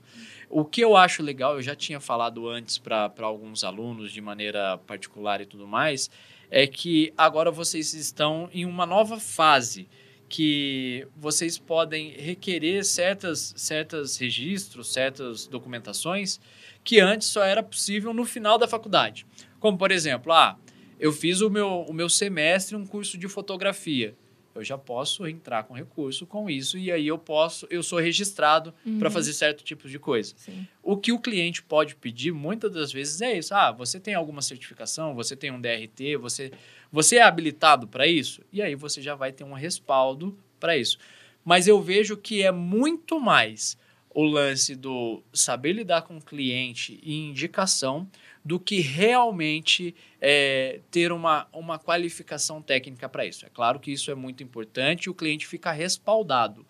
[0.49, 4.77] O que eu acho legal, eu já tinha falado antes para alguns alunos de maneira
[4.79, 6.09] particular e tudo mais,
[6.49, 9.87] é que agora vocês estão em uma nova fase
[10.27, 16.39] que vocês podem requerer certas, certas registros, certas documentações
[16.83, 19.25] que antes só era possível no final da faculdade.
[19.59, 20.57] Como, por exemplo, ah,
[20.99, 24.15] eu fiz o meu, o meu semestre um curso de fotografia.
[24.55, 28.73] Eu já posso entrar com recurso com isso e aí eu posso, eu sou registrado
[28.99, 29.11] para Uhum.
[29.13, 30.33] fazer certo tipo de coisa.
[30.37, 30.65] Sim.
[30.81, 33.53] O que o cliente pode pedir muitas das vezes é isso.
[33.53, 36.51] Ah, você tem alguma certificação, você tem um DRT, você,
[36.91, 38.41] você é habilitado para isso?
[38.51, 40.97] E aí você já vai ter um respaldo para isso.
[41.43, 43.77] Mas eu vejo que é muito mais
[44.09, 48.07] o lance do saber lidar com o cliente e indicação
[48.45, 53.43] do que realmente é, ter uma, uma qualificação técnica para isso.
[53.43, 56.63] É claro que isso é muito importante e o cliente fica respaldado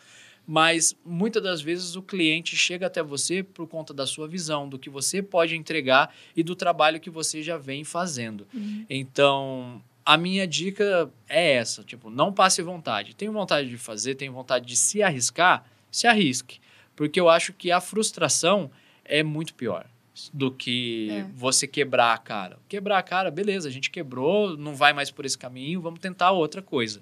[0.47, 4.77] mas muitas das vezes o cliente chega até você por conta da sua visão, do
[4.77, 8.47] que você pode entregar e do trabalho que você já vem fazendo.
[8.87, 13.15] Então, a minha dica é essa, tipo, não passe vontade.
[13.15, 16.59] Tem vontade de fazer, tem vontade de se arriscar, se arrisque,
[16.95, 18.69] porque eu acho que a frustração
[19.03, 19.87] é muito pior
[20.33, 21.25] do que É.
[21.35, 22.57] você quebrar a cara.
[22.69, 26.31] Quebrar a cara, beleza, a gente quebrou, não vai mais por esse caminho, vamos tentar
[26.31, 27.01] outra coisa.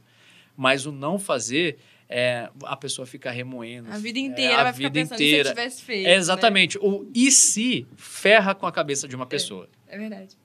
[0.57, 1.77] Mas o não fazer,
[2.09, 3.91] é, a pessoa fica remoendo.
[3.91, 5.43] A vida é, inteira a vai ficar vida pensando inteira.
[5.45, 6.05] se eu tivesse feito.
[6.07, 6.15] É, né?
[6.15, 6.77] exatamente.
[6.79, 9.67] O e se ferra com a cabeça de uma pessoa.
[9.87, 10.35] É verdade.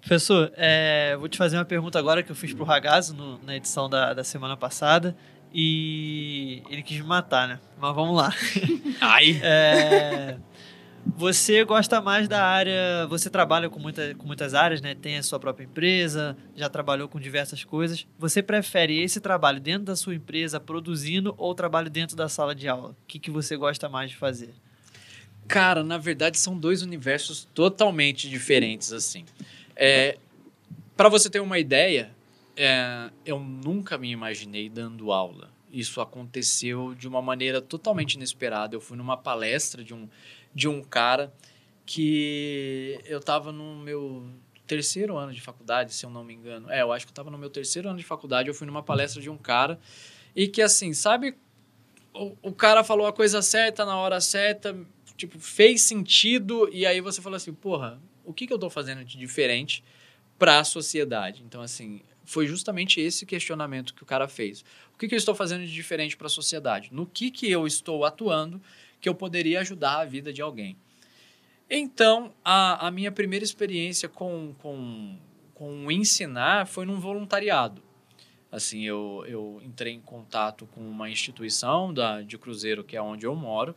[0.00, 3.56] Professor, é, vou te fazer uma pergunta agora que eu fiz pro Ragazzo no- na
[3.56, 5.16] edição da, da semana passada.
[5.56, 7.60] E ele quis me matar, né?
[7.80, 8.32] Mas vamos lá.
[9.00, 9.38] Ai!
[9.42, 10.36] É,
[11.16, 13.06] Você gosta mais da área.
[13.08, 14.96] Você trabalha com, muita, com muitas áreas, né?
[14.96, 18.04] Tem a sua própria empresa, já trabalhou com diversas coisas.
[18.18, 22.68] Você prefere esse trabalho dentro da sua empresa, produzindo, ou trabalho dentro da sala de
[22.68, 22.90] aula?
[22.90, 24.52] O que, que você gosta mais de fazer?
[25.46, 29.24] Cara, na verdade são dois universos totalmente diferentes, assim.
[29.76, 30.18] É,
[30.96, 32.10] para você ter uma ideia,
[32.56, 35.50] é, eu nunca me imaginei dando aula.
[35.72, 38.74] Isso aconteceu de uma maneira totalmente inesperada.
[38.74, 40.08] Eu fui numa palestra de um,
[40.54, 41.32] de um cara
[41.84, 44.26] que eu estava no meu
[44.66, 46.70] terceiro ano de faculdade, se eu não me engano.
[46.70, 48.48] É, eu acho que eu estava no meu terceiro ano de faculdade.
[48.48, 49.78] Eu fui numa palestra de um cara
[50.34, 51.36] e que, assim, sabe,
[52.12, 54.76] o, o cara falou a coisa certa na hora certa,
[55.16, 59.04] tipo, fez sentido, e aí você falou assim, porra, o que, que eu tô fazendo
[59.04, 59.84] de diferente
[60.38, 61.42] para a sociedade?
[61.46, 64.64] Então, assim, foi justamente esse questionamento que o cara fez.
[64.94, 66.88] O que, que eu estou fazendo de diferente para a sociedade?
[66.92, 68.60] No que, que eu estou atuando
[69.04, 70.78] que eu poderia ajudar a vida de alguém?
[71.68, 75.18] Então, a, a minha primeira experiência com, com,
[75.52, 77.82] com ensinar foi num voluntariado.
[78.50, 83.26] Assim, eu, eu entrei em contato com uma instituição da, de Cruzeiro, que é onde
[83.26, 83.74] eu moro,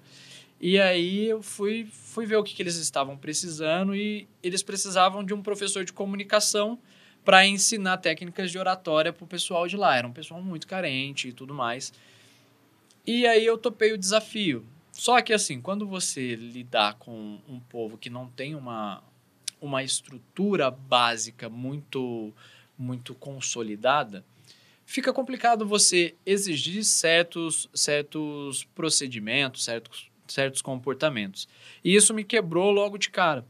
[0.62, 5.26] e aí eu fui, fui ver o que, que eles estavam precisando e eles precisavam
[5.26, 6.80] de um professor de comunicação
[7.26, 9.98] para ensinar técnicas de oratória para o pessoal de lá.
[9.98, 11.92] Era um pessoal muito carente e tudo mais.
[13.06, 14.66] E aí eu topei o desafio.
[14.98, 19.04] Só que assim, quando você lidar com um povo que não tem uma,
[19.62, 22.34] uma estrutura básica muito
[22.80, 24.26] muito consolidada,
[24.86, 31.48] fica complicado você exigir certos certos procedimentos, certos certos comportamentos.
[31.84, 33.46] E isso me quebrou logo de cara.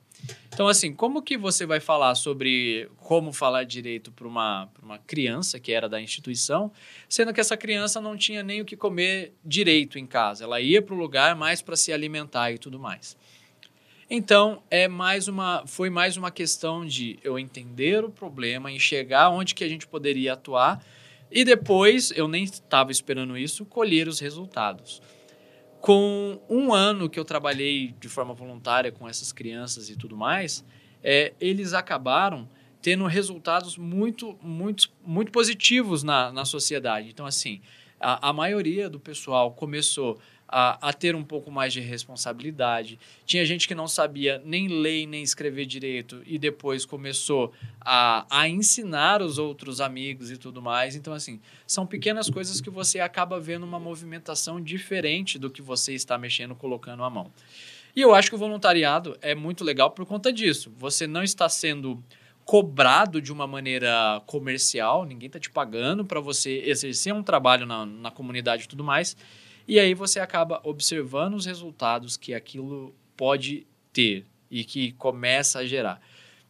[0.47, 5.59] Então, assim, como que você vai falar sobre como falar direito para uma, uma criança
[5.59, 6.71] que era da instituição,
[7.07, 10.43] sendo que essa criança não tinha nem o que comer direito em casa?
[10.43, 13.15] Ela ia para o lugar mais para se alimentar e tudo mais.
[14.09, 19.53] Então, é mais uma, foi mais uma questão de eu entender o problema, enxergar onde
[19.53, 20.83] que a gente poderia atuar
[21.31, 25.01] e depois, eu nem estava esperando isso, colher os resultados.
[25.87, 30.65] Com um ano que eu trabalhei de forma voluntária com essas crianças e tudo mais,
[31.01, 32.49] é, eles acabaram
[32.81, 37.07] tendo resultados muito, muito, muito positivos na, na sociedade.
[37.07, 37.61] Então, assim,
[38.01, 42.97] a, a maioria do pessoal começou a, a, ter um pouco mais de responsabilidade.
[43.25, 48.47] Tinha gente que não sabia nem ler nem escrever direito e depois começou a, a
[48.47, 50.95] ensinar os outros amigos e tudo mais.
[50.95, 55.93] Então, assim, são pequenas coisas que você acaba vendo uma movimentação diferente do que você
[55.93, 57.31] está mexendo, colocando a mão.
[57.95, 60.71] E eu acho que o voluntariado é muito legal por conta disso.
[60.77, 62.01] Você não está sendo
[62.45, 67.85] cobrado de uma maneira comercial, ninguém está te pagando para você exercer um trabalho na,
[67.85, 69.17] na comunidade e tudo mais
[69.67, 75.65] e aí você acaba observando os resultados que aquilo pode ter e que começa a
[75.65, 76.01] gerar.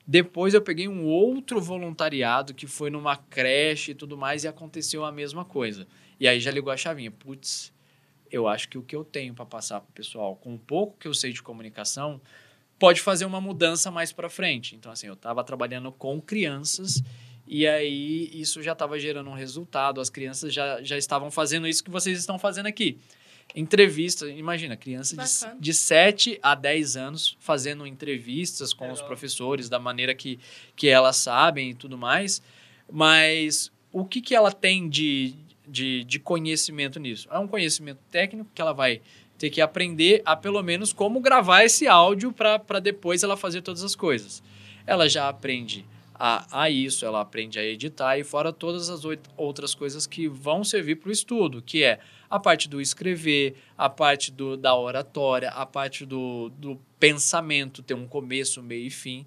[0.05, 5.03] Depois eu peguei um outro voluntariado que foi numa creche e tudo mais e aconteceu
[5.03, 5.87] a mesma coisa.
[6.19, 7.11] E aí já ligou a chavinha.
[7.11, 7.73] Putz,
[8.31, 10.97] eu acho que o que eu tenho para passar para o pessoal, com o pouco
[10.97, 12.21] que eu sei de comunicação,
[12.79, 14.75] pode fazer uma mudança mais para frente.
[14.75, 17.03] Então, assim, eu estava trabalhando com crianças
[17.47, 21.83] e aí isso já estava gerando um resultado, as crianças já, já estavam fazendo isso
[21.83, 22.97] que vocês estão fazendo aqui.
[23.55, 29.79] Entrevista, imagina, criança de, de 7 a 10 anos fazendo entrevistas com os professores da
[29.79, 30.37] maneira que,
[30.75, 32.41] que elas sabem e tudo mais.
[32.91, 35.33] Mas o que, que ela tem de,
[35.65, 37.27] de, de conhecimento nisso?
[37.31, 39.01] É um conhecimento técnico que ela vai
[39.37, 43.83] ter que aprender a pelo menos como gravar esse áudio para depois ela fazer todas
[43.83, 44.43] as coisas.
[44.85, 45.85] Ela já aprende
[46.19, 49.03] a, a isso, ela aprende a editar e fora todas as
[49.35, 51.99] outras coisas que vão servir para o estudo, que é
[52.29, 57.93] a parte do escrever, a parte do, da oratória, a parte do, do pensamento, ter
[57.93, 59.25] um começo, meio e fim.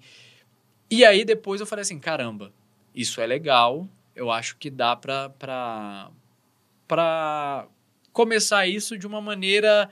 [0.89, 2.51] E aí depois eu falei assim, caramba,
[2.93, 6.11] isso é legal, eu acho que dá para
[8.11, 9.89] começar isso de uma maneira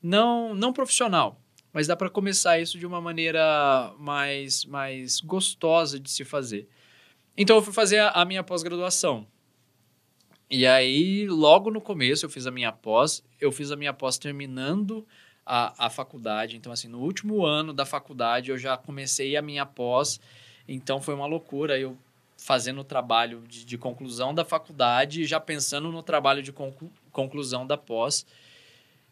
[0.00, 1.40] não não profissional,
[1.76, 6.66] mas dá para começar isso de uma maneira mais, mais gostosa de se fazer.
[7.36, 9.26] Então eu fui fazer a, a minha pós-graduação.
[10.48, 13.22] E aí, logo no começo, eu fiz a minha pós.
[13.38, 15.06] Eu fiz a minha pós terminando
[15.44, 16.56] a, a faculdade.
[16.56, 20.18] Então, assim, no último ano da faculdade, eu já comecei a minha pós.
[20.66, 21.78] Então, foi uma loucura.
[21.78, 21.94] Eu
[22.38, 27.66] fazendo o trabalho de, de conclusão da faculdade, já pensando no trabalho de conclu, conclusão
[27.66, 28.24] da pós.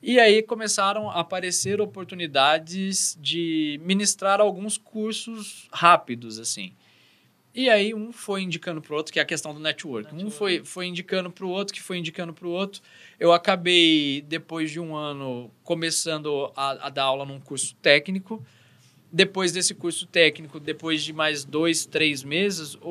[0.07, 6.75] E aí começaram a aparecer oportunidades de ministrar alguns cursos rápidos, assim.
[7.55, 10.13] E aí um foi indicando pro outro, que é a questão do network.
[10.13, 10.37] Um Network.
[10.37, 12.83] foi, foi indicando pro outro, que foi indicando pro outro.
[13.19, 18.45] Eu acabei, depois de um ano, começando a, a dar aula num curso técnico.
[19.17, 22.89] Depois desse curso técnico, depois de mais dois, três meses, o,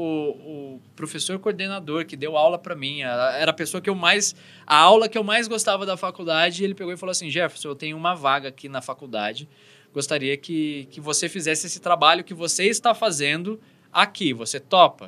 [0.77, 4.33] o professor coordenador que deu aula para mim, a- era a pessoa que eu mais.
[4.65, 7.75] A aula que eu mais gostava da faculdade, ele pegou e falou assim: Jefferson, eu
[7.75, 9.49] tenho uma vaga aqui na faculdade.
[9.93, 13.59] Gostaria que, que você fizesse esse trabalho que você está fazendo
[13.91, 14.31] aqui.
[14.33, 15.07] Você topa?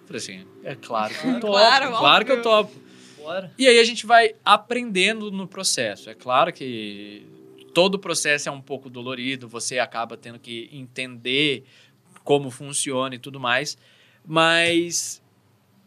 [0.00, 1.52] Eu Falei assim: é claro que eu topo.
[1.52, 2.72] Claro, claro que eu topo.
[3.18, 3.52] Bora.
[3.58, 6.08] E aí a gente vai aprendendo no processo.
[6.08, 7.26] É claro que
[7.76, 11.62] todo o processo é um pouco dolorido, você acaba tendo que entender
[12.24, 13.76] como funciona e tudo mais,
[14.24, 15.22] mas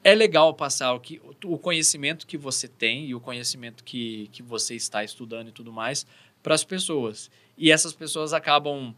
[0.04, 4.44] é legal passar o, que, o conhecimento que você tem e o conhecimento que, que
[4.44, 6.06] você está estudando e tudo mais
[6.44, 7.32] para as pessoas.
[7.58, 8.94] E essas pessoas acabam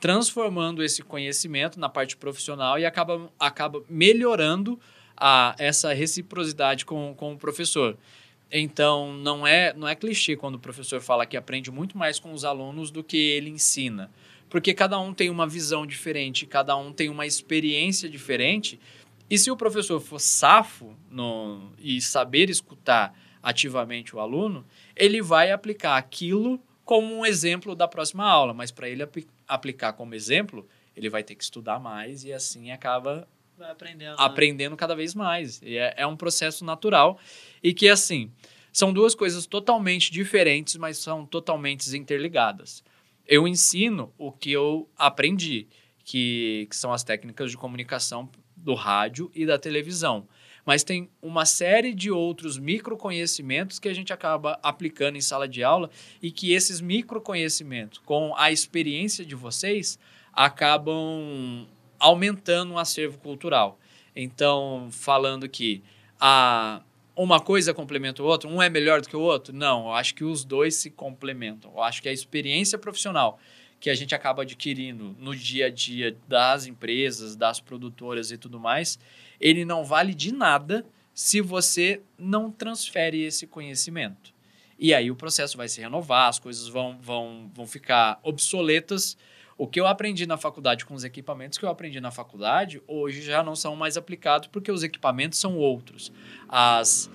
[0.00, 4.76] transformando esse conhecimento na parte profissional e acaba, acaba melhorando
[5.16, 7.96] a, essa reciprocidade com, com o professor.
[8.50, 12.32] Então, não é, não é clichê quando o professor fala que aprende muito mais com
[12.32, 14.10] os alunos do que ele ensina.
[14.48, 18.78] Porque cada um tem uma visão diferente, cada um tem uma experiência diferente.
[19.28, 24.64] E se o professor for safo no, e saber escutar ativamente o aluno,
[24.94, 28.54] ele vai aplicar aquilo como um exemplo da próxima aula.
[28.54, 32.70] Mas para ele apli- aplicar como exemplo, ele vai ter que estudar mais e assim
[32.70, 33.26] acaba
[33.56, 34.10] Vai aprendendo.
[34.10, 34.16] né?
[34.18, 35.60] aprendendo cada vez mais.
[35.62, 37.18] E é, é um processo natural
[37.62, 38.30] e que, assim,
[38.72, 42.82] são duas coisas totalmente diferentes, mas são totalmente interligadas.
[43.26, 45.68] Eu ensino o que eu aprendi,
[46.04, 50.26] que, que são as técnicas de comunicação do rádio e da televisão.
[50.66, 55.62] Mas tem uma série de outros microconhecimentos que a gente acaba aplicando em sala de
[55.62, 55.90] aula
[56.22, 59.98] e que esses microconhecimentos, com a experiência de vocês,
[60.32, 61.66] acabam
[61.98, 63.78] aumentando o acervo cultural.
[64.14, 65.82] Então, falando que
[66.20, 66.82] a,
[67.16, 69.54] uma coisa complementa o outro, um é melhor do que o outro?
[69.54, 71.72] Não, eu acho que os dois se complementam.
[71.74, 73.38] Eu acho que a experiência profissional
[73.80, 78.58] que a gente acaba adquirindo no dia a dia das empresas, das produtoras e tudo
[78.58, 78.98] mais,
[79.40, 84.32] ele não vale de nada se você não transfere esse conhecimento.
[84.78, 89.16] E aí o processo vai se renovar, as coisas vão, vão, vão ficar obsoletas.
[89.56, 93.22] O que eu aprendi na faculdade com os equipamentos que eu aprendi na faculdade, hoje
[93.22, 96.12] já não são mais aplicados porque os equipamentos são outros.
[96.48, 97.10] As,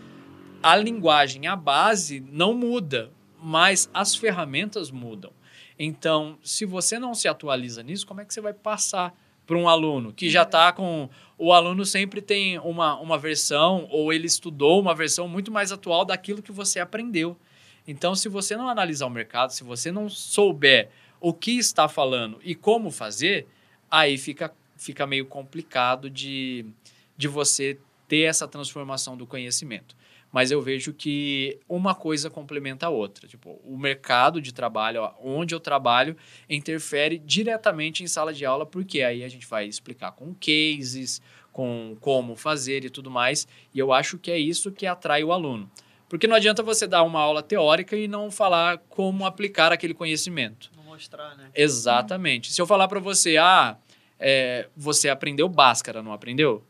[0.64, 3.12] a linguagem, a base não muda,
[3.42, 5.32] mas as ferramentas mudam.
[5.78, 9.14] Então, se você não se atualiza nisso, como é que você vai passar
[9.50, 11.10] para um aluno que já está com.
[11.36, 16.06] O aluno sempre tem uma, uma versão, ou ele estudou uma versão muito mais atual
[16.06, 17.36] daquilo que você aprendeu.
[17.88, 20.90] Então, se você não analisar o mercado, se você não souber
[21.20, 23.48] o que está falando e como fazer,
[23.90, 26.66] aí fica, fica meio complicado de,
[27.18, 29.96] de você ter essa transformação do conhecimento.
[30.32, 33.28] Mas eu vejo que uma coisa complementa a outra.
[33.28, 36.16] Tipo, o mercado de trabalho, onde eu trabalho,
[36.48, 41.20] interfere diretamente em sala de aula, porque aí a gente vai explicar com cases,
[41.52, 43.48] com como fazer e tudo mais.
[43.74, 45.70] E eu acho que é isso que atrai o aluno.
[46.08, 50.72] Porque não adianta você dar uma aula teórica e não falar como aplicar aquele conhecimento.
[51.00, 51.50] Mostrar, né?
[51.56, 52.52] Exatamente.
[52.52, 53.78] Se eu falar para você, ah,
[54.20, 56.62] é, você aprendeu Bhaskara, não aprendeu?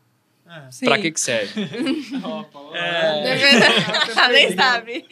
[0.48, 0.86] É.
[0.86, 1.52] Para que que serve?
[2.74, 4.30] É.
[4.32, 5.06] Nem sabe.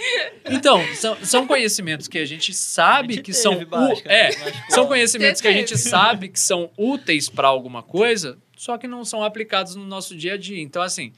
[0.46, 3.54] Então, são, são conhecimentos que a gente sabe A gente que são
[4.06, 4.30] é,
[4.70, 9.04] são conhecimentos que a gente sabe que são úteis para alguma coisa, só que não
[9.04, 10.62] são aplicados no nosso dia a dia.
[10.62, 11.12] Então, assim,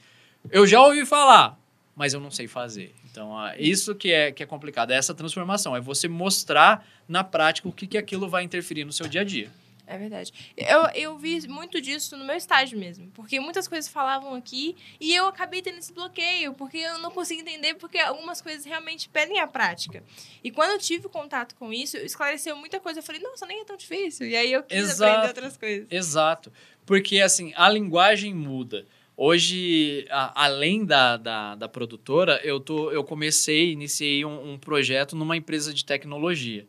[0.50, 1.59] eu já ouvi falar,
[2.00, 2.94] mas eu não sei fazer.
[3.10, 7.22] Então, ah, isso que é, que é complicado, é essa transformação, é você mostrar na
[7.22, 9.50] prática o que, que aquilo vai interferir no seu dia a dia.
[9.86, 10.32] É verdade.
[10.56, 13.10] Eu, eu vi muito disso no meu estágio mesmo.
[13.12, 17.42] Porque muitas coisas falavam aqui e eu acabei tendo esse bloqueio, porque eu não consigo
[17.42, 20.02] entender, porque algumas coisas realmente pedem a prática.
[20.42, 23.00] E quando eu tive contato com isso, esclareceu muita coisa.
[23.00, 24.26] Eu falei, nossa, nem é tão difícil.
[24.26, 25.10] E aí eu quis Exato.
[25.10, 25.86] aprender outras coisas.
[25.90, 26.50] Exato.
[26.86, 28.86] Porque, assim, a linguagem muda.
[29.22, 35.14] Hoje, a- além da, da, da produtora, eu, tô, eu comecei, iniciei um, um projeto
[35.14, 36.66] numa empresa de tecnologia.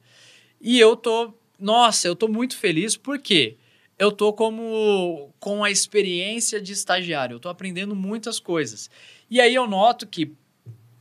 [0.60, 3.56] E eu tô, nossa, eu tô muito feliz porque
[3.97, 8.89] eu tô como com a experiência de estagiário, eu tô aprendendo muitas coisas.
[9.30, 10.34] E aí eu noto que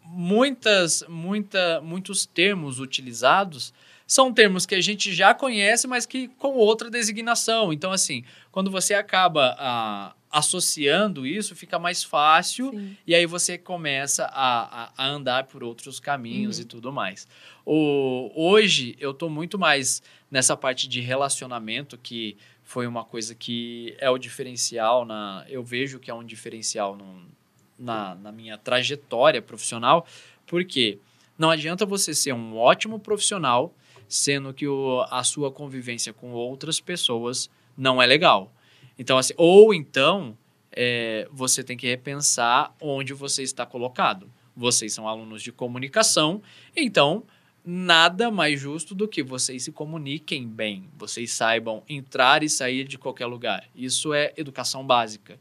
[0.04, 3.74] muitas, muita, muitos termos utilizados
[4.10, 7.72] são termos que a gente já conhece, mas que com outra designação.
[7.72, 12.96] Então, assim, quando você acaba ah, associando isso, fica mais fácil Sim.
[13.06, 16.62] e aí você começa a, a, a andar por outros caminhos Uhum.
[16.62, 17.28] e tudo mais.
[17.64, 23.94] O, hoje eu tô muito mais nessa parte de relacionamento que foi uma coisa que
[24.00, 27.22] é o diferencial na eu vejo que é um diferencial no,
[27.78, 30.04] na, na minha trajetória profissional
[30.48, 30.98] porque
[31.38, 33.72] não adianta você ser um ótimo profissional
[34.10, 38.52] sendo que o, a sua convivência com outras pessoas não é legal
[38.98, 40.36] então assim ou então
[40.72, 46.42] é, você tem que repensar onde você está colocado vocês são alunos de comunicação
[46.76, 47.24] então
[47.64, 52.98] nada mais justo do que vocês se comuniquem bem, vocês saibam entrar e sair de
[52.98, 53.68] qualquer lugar.
[53.74, 55.38] Isso é educação básica.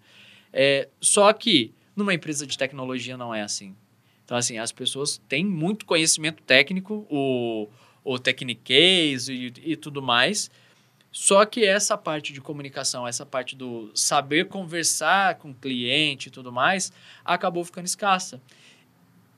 [0.52, 3.76] É, só que numa empresa de tecnologia não é assim.
[4.24, 7.68] Então, assim, as pessoas têm muito conhecimento técnico, o,
[8.04, 10.50] o Technicase e, e tudo mais,
[11.12, 16.32] só que essa parte de comunicação, essa parte do saber conversar com o cliente e
[16.32, 16.92] tudo mais,
[17.26, 18.40] acabou ficando escassa.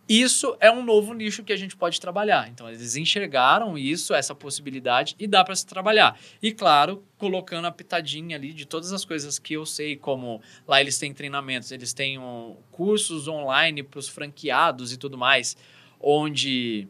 [0.10, 2.50] Isso é um novo nicho que a gente pode trabalhar.
[2.50, 6.20] Então, eles enxergaram isso, essa possibilidade, e dá para se trabalhar.
[6.42, 10.82] E, claro, colocando a pitadinha ali de todas as coisas que eu sei, como lá
[10.82, 15.56] eles têm treinamentos, eles têm um, cursos online para os franqueados e tudo mais,
[15.98, 16.90] onde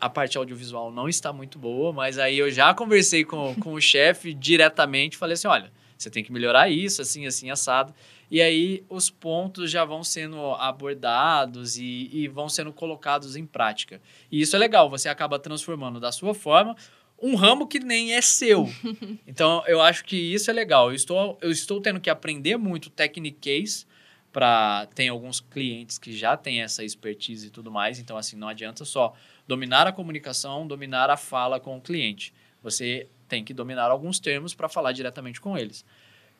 [0.00, 3.80] a parte audiovisual não está muito boa, mas aí eu já conversei com, com o
[3.80, 7.92] chefe diretamente, falei assim, olha, você tem que melhorar isso, assim, assim, assado.
[8.30, 14.00] E aí os pontos já vão sendo abordados e, e vão sendo colocados em prática.
[14.30, 16.76] E isso é legal, você acaba transformando da sua forma
[17.20, 18.68] um ramo que nem é seu.
[19.26, 20.88] Então, eu acho que isso é legal.
[20.88, 23.86] Eu estou, eu estou tendo que aprender muito Techniquez
[24.32, 27.98] para tem alguns clientes que já têm essa expertise e tudo mais.
[27.98, 29.14] Então, assim, não adianta só
[29.48, 32.34] dominar a comunicação, dominar a fala com o cliente.
[32.62, 35.84] Você tem que dominar alguns termos para falar diretamente com eles.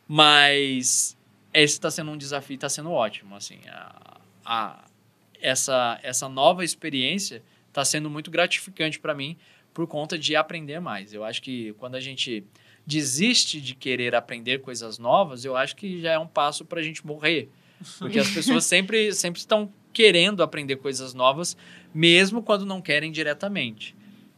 [0.07, 1.17] Mas
[1.53, 4.85] esse está sendo um desafio, está sendo ótimo, assim, a, a,
[5.41, 9.37] essa essa nova experiência está sendo muito gratificante para mim
[9.73, 11.15] por conta de aprender mais.
[11.15, 12.45] Eu acho que quando a gente
[12.87, 16.83] desiste de querer aprender coisas novas, eu acho que já é um passo para a
[16.83, 17.49] gente morrer,
[17.99, 21.57] porque as pessoas sempre sempre estão querendo aprender coisas novas,
[21.93, 23.95] mesmo quando não querem diretamente.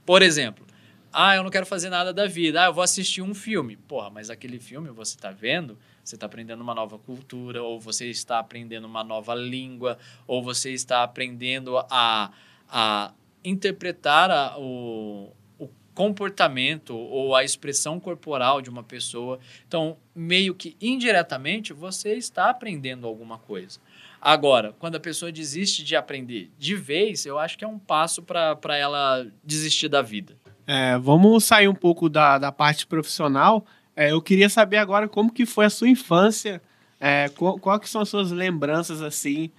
[0.07, 0.67] Por exemplo,
[1.13, 2.63] ah, eu não quero fazer nada da vida.
[2.63, 3.77] Ah, eu vou assistir um filme.
[3.77, 5.77] Porra, mas aquele filme você está vendo
[6.11, 9.97] você está aprendendo uma nova cultura, ou você está aprendendo uma nova língua,
[10.27, 12.33] ou você está aprendendo a,
[12.69, 13.13] a
[13.45, 19.39] interpretar a, o, o comportamento ou a expressão corporal de uma pessoa.
[19.69, 23.79] Então, meio que indiretamente, você está aprendendo alguma coisa.
[24.21, 28.23] Agora, quando a pessoa desiste de aprender de vez, eu acho que é um passo
[28.23, 30.37] para ela desistir da vida.
[30.67, 33.67] É, vamos sair um pouco da, da parte profissional
[34.01, 36.63] é, eu queria saber agora como que foi a sua infância,
[36.99, 39.51] é, qual, qual que são as suas lembranças, assim,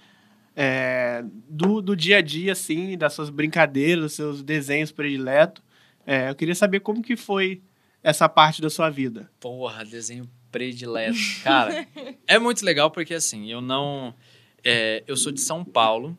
[0.56, 5.62] é, do, do dia a dia, assim, das suas brincadeiras, dos seus desenhos prediletos.
[6.04, 7.62] É, eu queria saber como que foi
[8.02, 9.30] essa parte da sua vida.
[9.38, 11.18] Porra, desenho predileto.
[11.44, 11.86] Cara,
[12.26, 14.12] é muito legal porque, assim, eu não...
[14.64, 16.16] É, eu sou de São Paulo,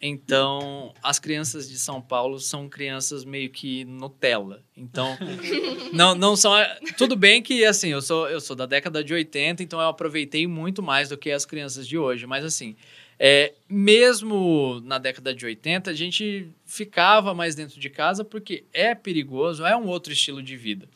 [0.00, 4.62] então, as crianças de São Paulo são crianças meio que Nutella.
[4.76, 5.16] Então,
[5.92, 6.52] não, não são.
[6.98, 10.46] Tudo bem que, assim, eu sou, eu sou da década de 80, então eu aproveitei
[10.46, 12.26] muito mais do que as crianças de hoje.
[12.26, 12.76] Mas, assim,
[13.18, 18.94] é, mesmo na década de 80, a gente ficava mais dentro de casa porque é
[18.94, 20.86] perigoso, é um outro estilo de vida.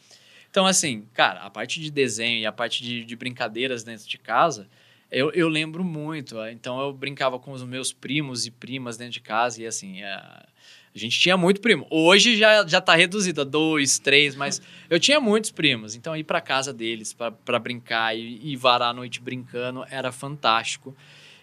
[0.51, 4.19] Então, assim, cara, a parte de desenho e a parte de, de brincadeiras dentro de
[4.19, 4.69] casa
[5.11, 6.37] eu, eu lembro muito.
[6.47, 10.03] Então eu brincava com os meus primos e primas dentro de casa e assim.
[10.03, 10.47] A,
[10.93, 11.87] a gente tinha muito primo.
[11.89, 15.95] Hoje já, já tá reduzido a dois, três, mas eu tinha muitos primos.
[15.95, 20.95] Então ir para casa deles para brincar e, e varar a noite brincando era fantástico.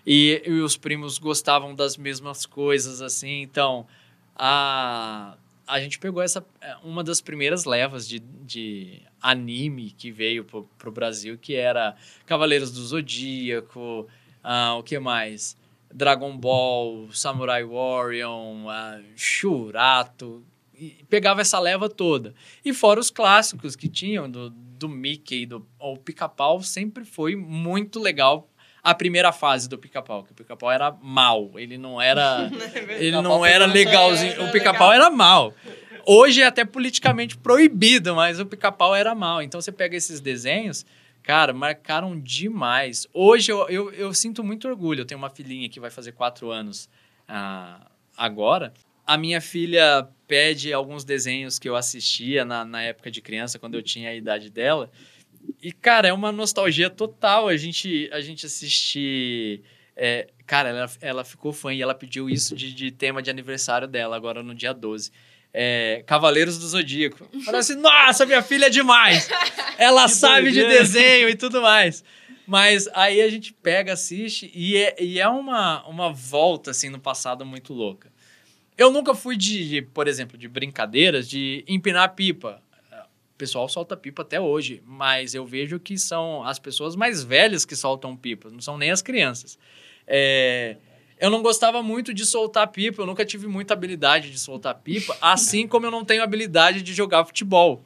[0.06, 3.42] E, e os primos gostavam das mesmas coisas, assim.
[3.42, 3.88] Então
[4.36, 5.38] a
[5.68, 10.64] a gente pegou essa é, uma das primeiras levas de, de anime que veio pro,
[10.78, 11.96] pro Brasil, que era
[12.26, 14.08] Cavaleiros do Zodíaco,
[14.44, 15.58] uh, o que mais?
[15.94, 20.44] Dragon Ball, Samurai Warrior, uh, Shurato,
[21.10, 22.34] pegava essa leva toda.
[22.64, 28.00] E fora os clássicos que tinham, do, do Mickey, do, o Pica-Pau sempre foi muito
[28.00, 28.50] legal
[28.88, 32.50] a primeira fase do pica-pau, que o pica-pau era mal, ele não era
[32.98, 35.54] ele não era legalzinho, o pica-pau era mal.
[36.06, 39.42] Hoje é até politicamente proibido, mas o pica-pau era mal.
[39.42, 40.86] Então você pega esses desenhos,
[41.22, 43.06] cara, marcaram demais.
[43.14, 45.02] Hoje eu, eu, eu sinto muito orgulho.
[45.02, 46.90] Eu tenho uma filhinha que vai fazer quatro anos
[47.28, 48.74] ah, agora.
[49.06, 53.76] A minha filha pede alguns desenhos que eu assistia na, na época de criança, quando
[53.76, 54.90] eu tinha a idade dela.
[55.62, 59.62] E, cara, é uma nostalgia total a gente, a gente assistir.
[59.96, 63.88] É, cara, ela, ela ficou fã e ela pediu isso de, de tema de aniversário
[63.88, 65.12] dela, agora no dia 12.
[65.54, 67.28] é, Cavaleiros do Zodíaco.
[67.44, 69.28] Falei assim, nossa, minha filha é demais!
[69.78, 70.84] Ela sabe de doideira.
[70.84, 72.04] desenho e tudo mais.
[72.46, 77.00] Mas aí a gente pega, assiste e é, e é uma, uma volta, assim, no
[77.00, 78.10] passado muito louca.
[78.78, 82.62] Eu nunca fui de, de, por exemplo, de brincadeiras de empinar pipa.
[83.38, 87.66] O pessoal solta pipa até hoje, mas eu vejo que são as pessoas mais velhas
[87.66, 89.60] que soltam pipa, não são nem as crianças.
[90.08, 90.78] É,
[91.20, 95.16] eu não gostava muito de soltar pipa, eu nunca tive muita habilidade de soltar pipa,
[95.22, 97.84] assim como eu não tenho habilidade de jogar futebol.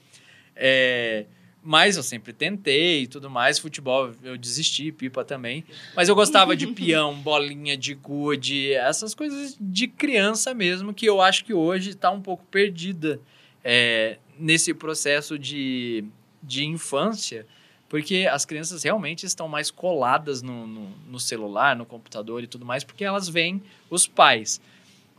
[0.55, 1.25] É,
[1.61, 3.59] mas eu sempre tentei e tudo mais.
[3.59, 5.65] Futebol eu desisti, pipa também.
[5.93, 11.19] Mas eu gostava de peão, bolinha de gude, essas coisas de criança mesmo, que eu
[11.19, 13.19] acho que hoje está um pouco perdida
[13.63, 16.03] é, nesse processo de,
[16.41, 17.45] de infância,
[17.87, 22.65] porque as crianças realmente estão mais coladas no, no, no celular, no computador e tudo
[22.65, 24.59] mais, porque elas veem os pais.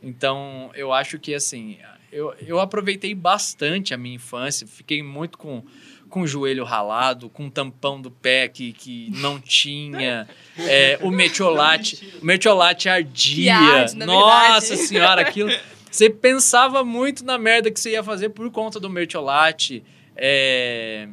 [0.03, 1.79] Então, eu acho que, assim,
[2.11, 5.63] eu, eu aproveitei bastante a minha infância, fiquei muito com,
[6.09, 11.11] com o joelho ralado, com o tampão do pé que, que não tinha, é, o
[11.11, 13.57] metiolate, o metiolate ardia.
[13.57, 14.89] Arde, Nossa verdade.
[14.89, 15.51] senhora, aquilo...
[15.93, 19.85] Você pensava muito na merda que você ia fazer por conta do mertiolate.
[20.17, 21.07] É...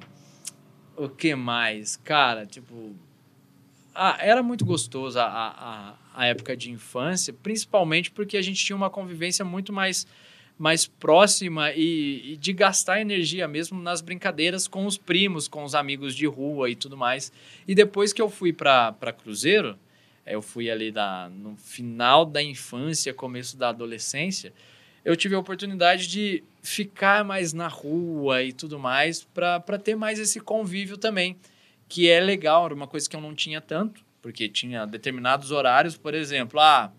[0.96, 1.98] O que mais?
[1.98, 2.96] Cara, tipo...
[3.94, 8.76] Ah, era muito gostoso a, a, a época de infância, principalmente porque a gente tinha
[8.76, 10.08] uma convivência muito mais,
[10.58, 15.76] mais próxima e, e de gastar energia mesmo nas brincadeiras com os primos, com os
[15.76, 17.34] amigos de rua e tudo mais.
[17.68, 19.78] E depois que eu fui para Cruzeiro,
[20.30, 24.54] eu fui ali da, no final da infância, começo da adolescência,
[25.04, 30.20] eu tive a oportunidade de ficar mais na rua e tudo mais para ter mais
[30.20, 31.38] esse convívio também,
[31.88, 35.98] que é legal, era uma coisa que eu não tinha tanto, porque tinha determinados horários,
[35.98, 36.92] por exemplo, ah,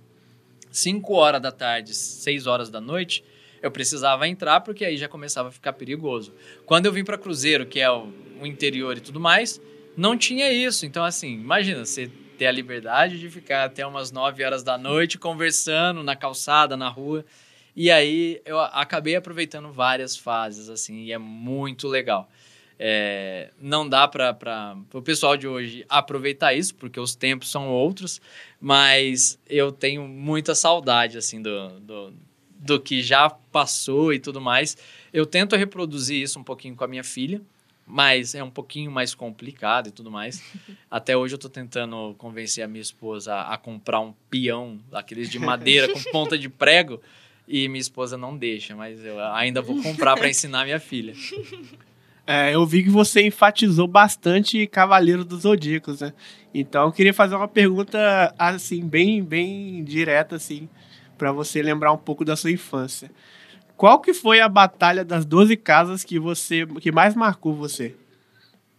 [0.71, 3.23] 5 horas da tarde, 6 horas da noite,
[3.63, 6.33] eu precisava entrar porque aí já começava a ficar perigoso.
[6.65, 8.09] Quando eu vim para Cruzeiro, que é o,
[8.41, 9.61] o interior e tudo mais,
[9.97, 10.87] não tinha isso.
[10.87, 12.11] Então, assim, imagina você
[12.41, 16.89] ter a liberdade de ficar até umas 9 horas da noite conversando na calçada, na
[16.89, 17.23] rua.
[17.77, 22.31] E aí eu acabei aproveitando várias fases, assim, e é muito legal.
[22.79, 28.23] É, não dá para o pessoal de hoje aproveitar isso, porque os tempos são outros,
[28.59, 32.15] mas eu tenho muita saudade, assim, do, do,
[32.53, 34.79] do que já passou e tudo mais.
[35.13, 37.43] Eu tento reproduzir isso um pouquinho com a minha filha,
[37.91, 40.43] mas é um pouquinho mais complicado e tudo mais.
[40.91, 45.29] Até hoje eu tô tentando convencer a minha esposa a, a comprar um peão, daqueles
[45.29, 47.01] de madeira com ponta de prego,
[47.47, 51.15] e minha esposa não deixa, mas eu ainda vou comprar para ensinar minha filha.
[52.27, 56.13] É, eu vi que você enfatizou bastante Cavaleiro dos Zodíacos, né?
[56.55, 60.69] Então eu queria fazer uma pergunta assim bem bem direta assim,
[61.19, 63.11] para você lembrar um pouco da sua infância.
[63.81, 67.95] Qual que foi a batalha das 12 casas que você que mais marcou você?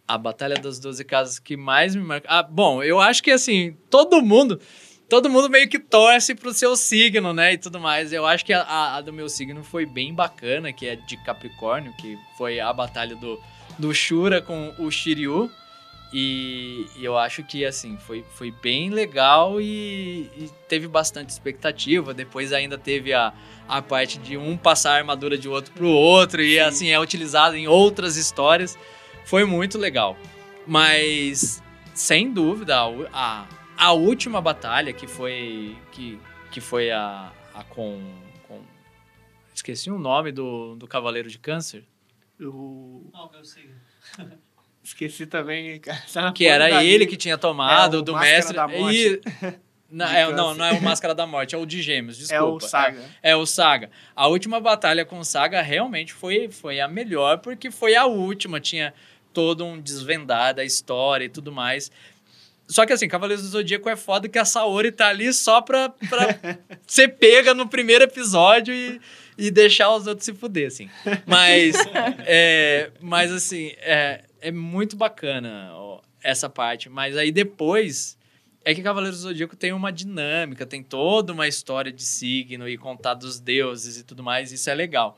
[0.07, 2.27] A Batalha das Doze Casas que mais me marca.
[2.29, 4.61] Ah, bom, eu acho que assim, todo mundo.
[5.09, 7.53] Todo mundo meio que torce pro seu signo, né?
[7.53, 8.13] E tudo mais.
[8.13, 11.17] Eu acho que a, a- a do meu signo foi bem bacana, que é de
[11.17, 13.39] Capricórnio, que foi a batalha do,
[13.79, 15.49] do Shura com o Shiryu.
[16.13, 22.13] E, e eu acho que, assim, foi, foi bem legal e, e teve bastante expectativa.
[22.13, 23.33] Depois ainda teve a,
[23.67, 26.41] a parte de um passar a armadura de outro pro outro.
[26.41, 28.77] E, assim, é utilizado em outras histórias.
[29.25, 30.17] Foi muito legal.
[30.67, 33.47] Mas, sem dúvida, a, a,
[33.77, 36.19] a última batalha, que foi, que,
[36.51, 38.01] que foi a, a com,
[38.49, 38.61] com...
[39.55, 41.85] Esqueci o nome do, do Cavaleiro de Câncer.
[42.37, 43.75] Eu Não, meu signo.
[44.83, 45.79] Esqueci também.
[46.13, 48.55] tá Que era ele que tinha tomado, É, o do mestre.
[48.55, 49.21] da Morte.
[49.43, 49.53] E-
[49.93, 52.41] Não, é, não, não é o Máscara da Morte, é o de Gêmeos, desculpa.
[52.41, 53.01] É o Saga.
[53.21, 53.89] É, é o Saga.
[54.15, 58.61] A última batalha com o Saga realmente foi, foi a melhor, porque foi a última,
[58.61, 58.93] tinha
[59.33, 61.91] todo um desvendar da história e tudo mais.
[62.67, 65.89] Só que assim, Cavaleiros do Zodíaco é foda que a Saori tá ali só pra,
[65.89, 66.39] pra
[66.87, 69.01] ser pega no primeiro episódio e,
[69.37, 70.89] e deixar os outros se fuder, assim.
[71.25, 71.75] Mas,
[72.25, 76.89] é, mas assim, é, é muito bacana ó, essa parte.
[76.89, 78.17] Mas aí depois
[78.63, 82.77] é que Cavaleiros do Zodíaco tem uma dinâmica, tem toda uma história de signo e
[82.77, 85.17] contar dos deuses e tudo mais, isso é legal.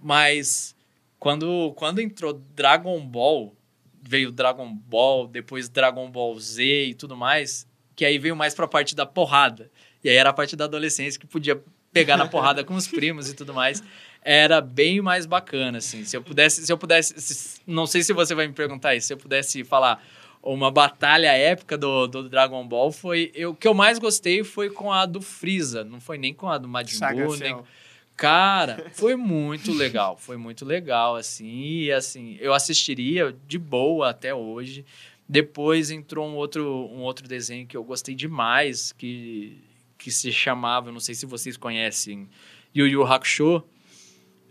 [0.00, 0.74] Mas
[1.18, 3.56] quando, quando entrou Dragon Ball,
[4.02, 8.68] veio Dragon Ball, depois Dragon Ball Z e tudo mais, que aí veio mais pra
[8.68, 9.70] parte da porrada.
[10.02, 11.62] E aí era a parte da adolescência que podia
[11.92, 13.82] pegar na porrada com os primos e tudo mais.
[14.22, 16.04] Era bem mais bacana, assim.
[16.04, 19.06] Se eu pudesse, se eu pudesse, se- não sei se você vai me perguntar isso,
[19.06, 20.04] se eu pudesse falar
[20.42, 24.70] uma batalha épica do, do Dragon Ball foi, eu, o que eu mais gostei foi
[24.70, 27.54] com a do Freeza, não foi nem com a do Majin Buu, nem.
[28.16, 31.46] Cara, foi muito legal, foi muito legal, assim,
[31.82, 34.84] e assim, eu assistiria de boa até hoje.
[35.28, 39.58] Depois entrou um outro, um outro desenho que eu gostei demais, que,
[39.98, 42.28] que se chamava, não sei se vocês conhecem,
[42.74, 43.62] Yu Yu Hakusho.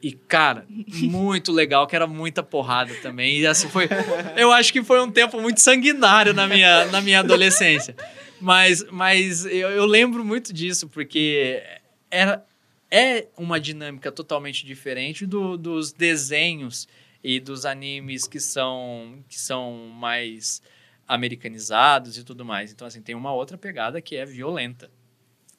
[0.02, 0.68] E, cara,
[1.02, 3.40] muito legal, que era muita porrada também.
[3.40, 3.88] E assim foi.
[4.36, 7.96] Eu acho que foi um tempo muito sanguinário na minha, na minha adolescência.
[8.40, 11.64] Mas, mas eu, eu lembro muito disso, porque
[12.12, 12.46] era,
[12.92, 16.88] é uma dinâmica totalmente diferente do, dos desenhos
[17.24, 20.62] e dos animes que são, que são mais
[21.08, 22.72] americanizados e tudo mais.
[22.72, 24.92] Então, assim, tem uma outra pegada que é violenta.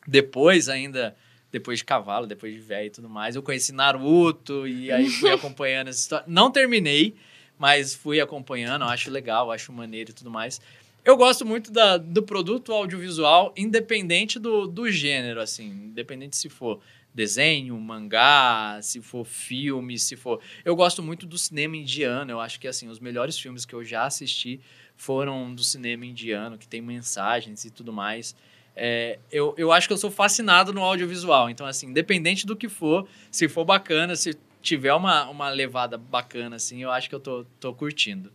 [0.09, 1.14] Depois, ainda,
[1.52, 5.28] depois de Cavalo, depois de Velho e tudo mais, eu conheci Naruto e aí fui
[5.30, 6.24] acompanhando essa história.
[6.26, 7.14] Não terminei,
[7.59, 10.62] mas fui acompanhando, acho legal, acho maneiro e tudo mais.
[11.04, 16.80] Eu gosto muito da, do produto audiovisual, independente do, do gênero, assim, independente se for
[17.14, 20.40] desenho, mangá, se for filme, se for.
[20.64, 22.30] Eu gosto muito do cinema indiano.
[22.30, 24.61] Eu acho que assim os melhores filmes que eu já assisti
[24.96, 28.34] foram do cinema indiano, que tem mensagens e tudo mais.
[28.81, 31.51] É, eu, eu acho que eu sou fascinado no audiovisual.
[31.51, 36.57] Então, assim, independente do que for, se for bacana, se tiver uma, uma levada bacana,
[36.57, 38.31] assim, eu acho que eu tô, tô curtindo.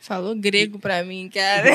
[0.00, 1.68] Falou grego pra mim, cara.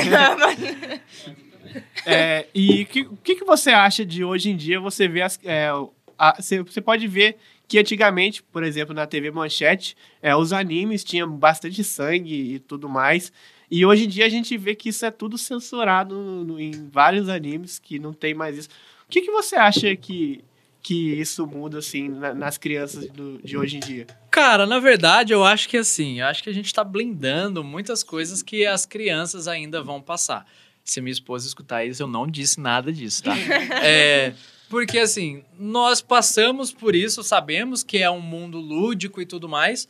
[2.05, 5.39] É, e o que, que, que você acha de hoje em dia você vê as,
[5.43, 5.69] é,
[6.17, 7.37] a- Você você pode ver
[7.67, 12.89] que antigamente, por exemplo, na TV Manchete, é, os animes tinham bastante sangue e tudo
[12.89, 13.31] mais.
[13.71, 17.29] E hoje em dia a gente vê que isso é tudo censurado no- em vários
[17.29, 18.69] animes, que não tem mais isso.
[19.07, 20.43] O que, que você acha que,
[20.81, 24.07] que isso muda, assim, na- nas crianças do- de hoje em dia?
[24.31, 28.03] Cara, na verdade, eu acho que assim, eu acho que a gente tá blindando muitas
[28.03, 30.45] coisas que as crianças ainda vão passar.
[30.83, 33.35] Se minha esposa escutar isso, eu não disse nada disso, tá?
[33.83, 34.33] É,
[34.69, 39.87] porque assim, nós passamos por isso, sabemos que é um mundo lúdico e tudo mais,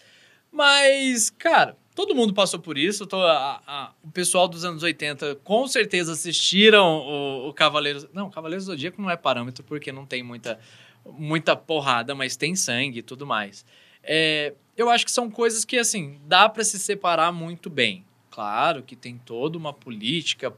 [0.51, 3.05] mas, cara, todo mundo passou por isso.
[3.05, 8.07] to- a- a- o pessoal dos anos 80 com certeza assistiram o, o Cavaleiros.
[8.13, 10.57] Não, Cavaleiros do Zodíaco não é parâmetro porque não tem muita,
[11.05, 13.65] muita porrada, mas tem sangue e tudo mais.
[14.01, 18.05] É, eu acho que são coisas que, assim, dá para se separar muito bem.
[18.31, 20.49] Claro que tem toda uma política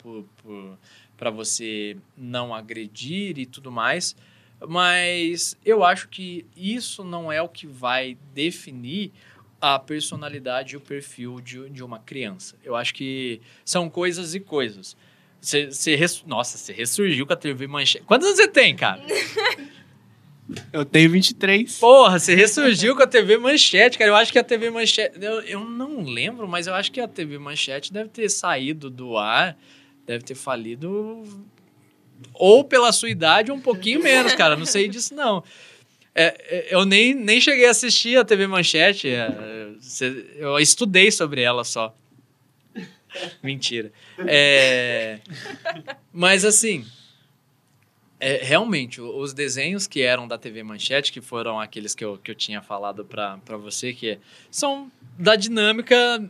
[1.17, 4.15] para você não agredir e tudo mais,
[4.67, 9.11] mas eu acho que isso não é o que vai definir
[9.62, 12.55] a personalidade e o perfil de, de uma criança.
[12.64, 14.97] Eu acho que são coisas e coisas.
[15.39, 18.03] Você, você res- Nossa, você ressurgiu com a TV Manchete.
[18.05, 19.01] Quantos anos você tem, cara?
[20.74, 21.78] Eu tenho 23.
[21.80, 24.12] Porra, você ressurgiu com a TV Manchete, cara.
[24.12, 25.18] Eu acho que a TV Manchete.
[25.24, 29.18] Eu, eu não lembro, mas eu acho que a TV Manchete deve ter saído do
[29.18, 29.57] ar,
[30.05, 31.24] deve ter falido.
[32.34, 34.55] Ou pela sua idade, ou um pouquinho menos, cara.
[34.57, 35.41] Não sei disso, não.
[36.14, 36.26] É,
[36.70, 39.07] é, eu nem, nem cheguei a assistir a TV Manchete.
[39.07, 39.70] é,
[40.36, 41.95] eu estudei sobre ela só.
[43.41, 43.91] Mentira.
[44.28, 45.20] É,
[46.12, 46.86] mas assim.
[48.20, 52.30] É, realmente, os desenhos que eram da TV Manchete, que foram aqueles que eu, que
[52.30, 54.20] eu tinha falado pra você, que
[54.51, 56.30] são da dinâmica.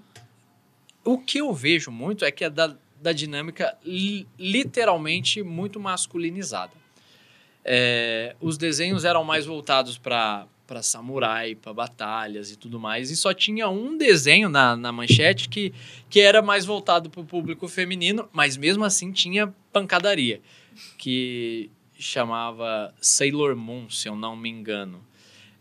[1.04, 6.72] O que eu vejo muito é que é da, da dinâmica li- literalmente muito masculinizada.
[7.64, 13.18] É, os desenhos eram mais voltados para para samurai, para batalhas e tudo mais, e
[13.18, 15.74] só tinha um desenho na, na manchete que,
[16.10, 20.40] que era mais voltado para o público feminino, mas mesmo assim tinha pancadaria,
[20.98, 25.04] que chamava Sailor Moon, se eu não me engano.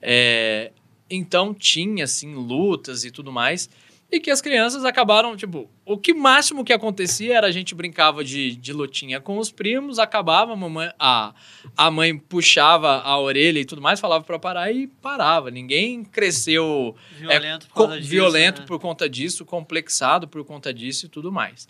[0.01, 0.71] É,
[1.11, 3.69] então tinha, assim, lutas e tudo mais.
[4.13, 8.25] E que as crianças acabaram, tipo, o que máximo que acontecia era a gente brincava
[8.25, 11.33] de, de lutinha com os primos, acabava, a, mamãe, a,
[11.77, 15.49] a mãe puxava a orelha e tudo mais, falava pra parar e parava.
[15.51, 18.67] Ninguém cresceu Violento por co- causa disso, violento né?
[18.67, 21.69] por conta disso, complexado por conta disso e tudo mais.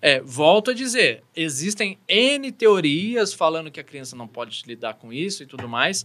[0.00, 5.12] É, volto a dizer, existem N teorias falando que a criança não pode lidar com
[5.12, 6.04] isso e tudo mais,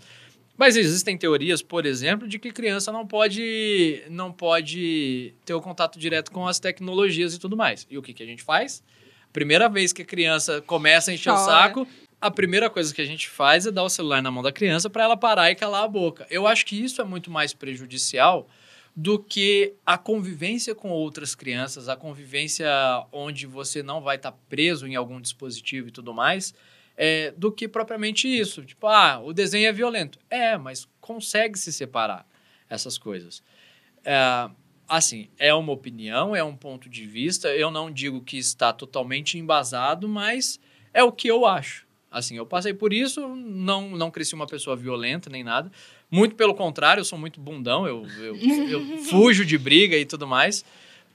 [0.58, 5.97] mas existem teorias, por exemplo, de que criança não pode, não pode ter o contato
[5.97, 7.88] direto com as tecnologias e tudo mais.
[7.89, 8.84] E o que, que a gente faz?
[9.32, 11.45] Primeira vez que a criança começa a encher o Chora.
[11.45, 11.88] saco,
[12.22, 14.89] a primeira coisa que a gente faz é dar o celular na mão da criança
[14.89, 16.28] para ela parar e calar a boca.
[16.30, 18.47] Eu acho que isso é muito mais prejudicial
[18.95, 22.70] do que a convivência com outras crianças, a convivência
[23.12, 26.54] onde você não vai estar preso em algum dispositivo e tudo mais,
[26.98, 28.64] é, do que propriamente isso.
[28.64, 30.20] Tipo, ah, o desenho é violento.
[30.30, 32.26] É, mas consegue se separar
[32.70, 33.44] essas coisas.
[34.04, 34.50] É,
[34.88, 37.50] assim, é uma opinião, é um ponto de vista.
[37.50, 40.60] Eu não digo que está totalmente embasado, mas
[40.94, 41.86] é o que eu acho.
[42.14, 45.72] Assim, eu passei por isso, não, não cresci uma pessoa violenta nem nada,
[46.12, 48.36] Muito pelo contrário, eu sou muito bundão, eu, eu,
[48.70, 50.64] eu fujo de briga e tudo mais,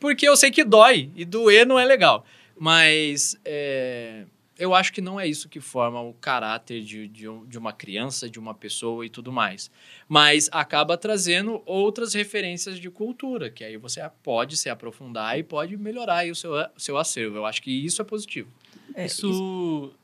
[0.01, 2.24] porque eu sei que dói, e doer não é legal.
[2.59, 4.24] Mas é,
[4.59, 7.72] eu acho que não é isso que forma o caráter de, de, um- de uma
[7.72, 9.70] criança, de uma pessoa e tudo mais.
[10.09, 15.76] Mas acaba trazendo outras referências de cultura, que aí você pode se aprofundar e pode
[15.76, 17.36] melhorar aí o seu, seu acervo.
[17.36, 18.50] Eu acho que isso é positivo.
[18.94, 19.94] É, isso.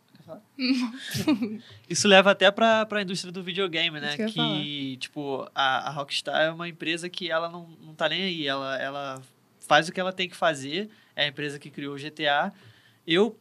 [1.88, 4.08] Isso leva até pra, pra indústria do videogame, né?
[4.08, 8.08] Isso que Que, tipo, a, a Rockstar é uma empresa que ela não, não tá
[8.08, 8.46] nem aí.
[8.46, 9.22] Ela, ela
[9.66, 10.88] faz o que ela tem que fazer.
[11.16, 12.52] É a empresa que criou o GTA.
[13.06, 13.38] Eu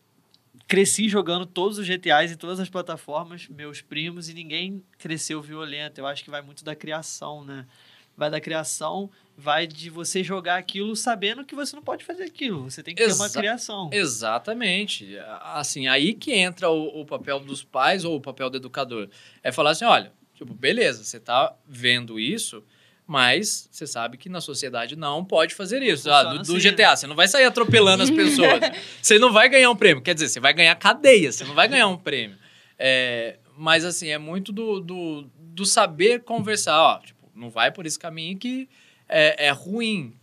[0.68, 6.00] cresci jogando todos os GTAs em todas as plataformas, meus primos, e ninguém cresceu violento.
[6.00, 7.66] Eu acho que vai muito da criação, né?
[8.16, 12.70] Vai da criação, vai de você jogar aquilo sabendo que você não pode fazer aquilo.
[12.70, 13.90] Você tem que ter uma Exa- criação.
[13.92, 15.18] Exatamente.
[15.42, 19.10] Assim, aí que entra o, o papel dos pais ou o papel do educador.
[19.42, 22.64] É falar assim, olha, tipo, beleza, você tá vendo isso,
[23.06, 26.10] mas você sabe que na sociedade não pode fazer isso.
[26.10, 28.60] Ah, do, do assim, GTA, você não vai sair atropelando as pessoas.
[29.02, 30.02] você não vai ganhar um prêmio.
[30.02, 32.38] Quer dizer, você vai ganhar cadeia, você não vai ganhar um prêmio.
[32.80, 36.82] É, mas, assim, é muito do, do, do saber conversar.
[36.82, 38.70] Ó, tipo, não vai por esse caminho que
[39.08, 40.14] é, é ruim.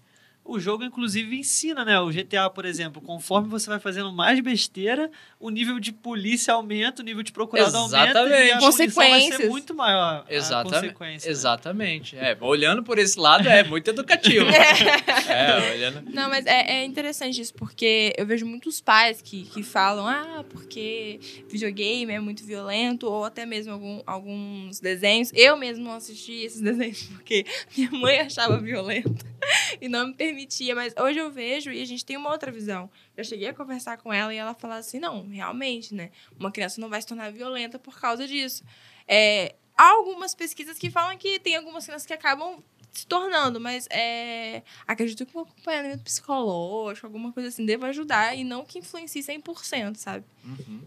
[0.53, 2.01] O jogo, inclusive, ensina, né?
[2.01, 7.03] O GTA, por exemplo, conforme você vai fazendo mais besteira, o nível de polícia aumenta,
[7.03, 8.61] o nível de procurado aumenta e a Exatamente.
[8.77, 9.49] punição vai ser Consequências.
[9.49, 10.25] muito maior.
[10.29, 10.81] a Exatamente.
[10.81, 11.33] consequência, né?
[11.33, 12.17] Exatamente.
[12.19, 14.47] É, olhando por esse lado, é muito educativo.
[15.29, 16.11] é, olhando.
[16.11, 20.45] Não, mas é, é interessante isso, porque eu vejo muitos pais que, que falam, ah,
[20.51, 25.31] porque videogame é muito violento, ou até mesmo algum- alguns desenhos.
[25.33, 27.45] Eu mesmo não assisti esses desenhos porque
[27.77, 29.25] minha mãe achava violento
[29.81, 30.40] e não me permitia,
[30.75, 32.91] mas hoje eu vejo e a gente tem uma outra visão.
[33.17, 36.11] Eu cheguei a conversar com ela e ela falou assim: não, realmente, né?
[36.39, 38.65] Uma criança não vai se tornar violenta por causa disso.
[39.07, 42.63] É, há algumas pesquisas que falam que tem algumas crianças que acabam
[42.93, 48.45] se tornando, mas é, acredito que um acompanhamento psicológico, alguma coisa assim, deva ajudar e
[48.45, 50.25] não que influencie 100%, sabe?
[50.45, 50.83] Uhum.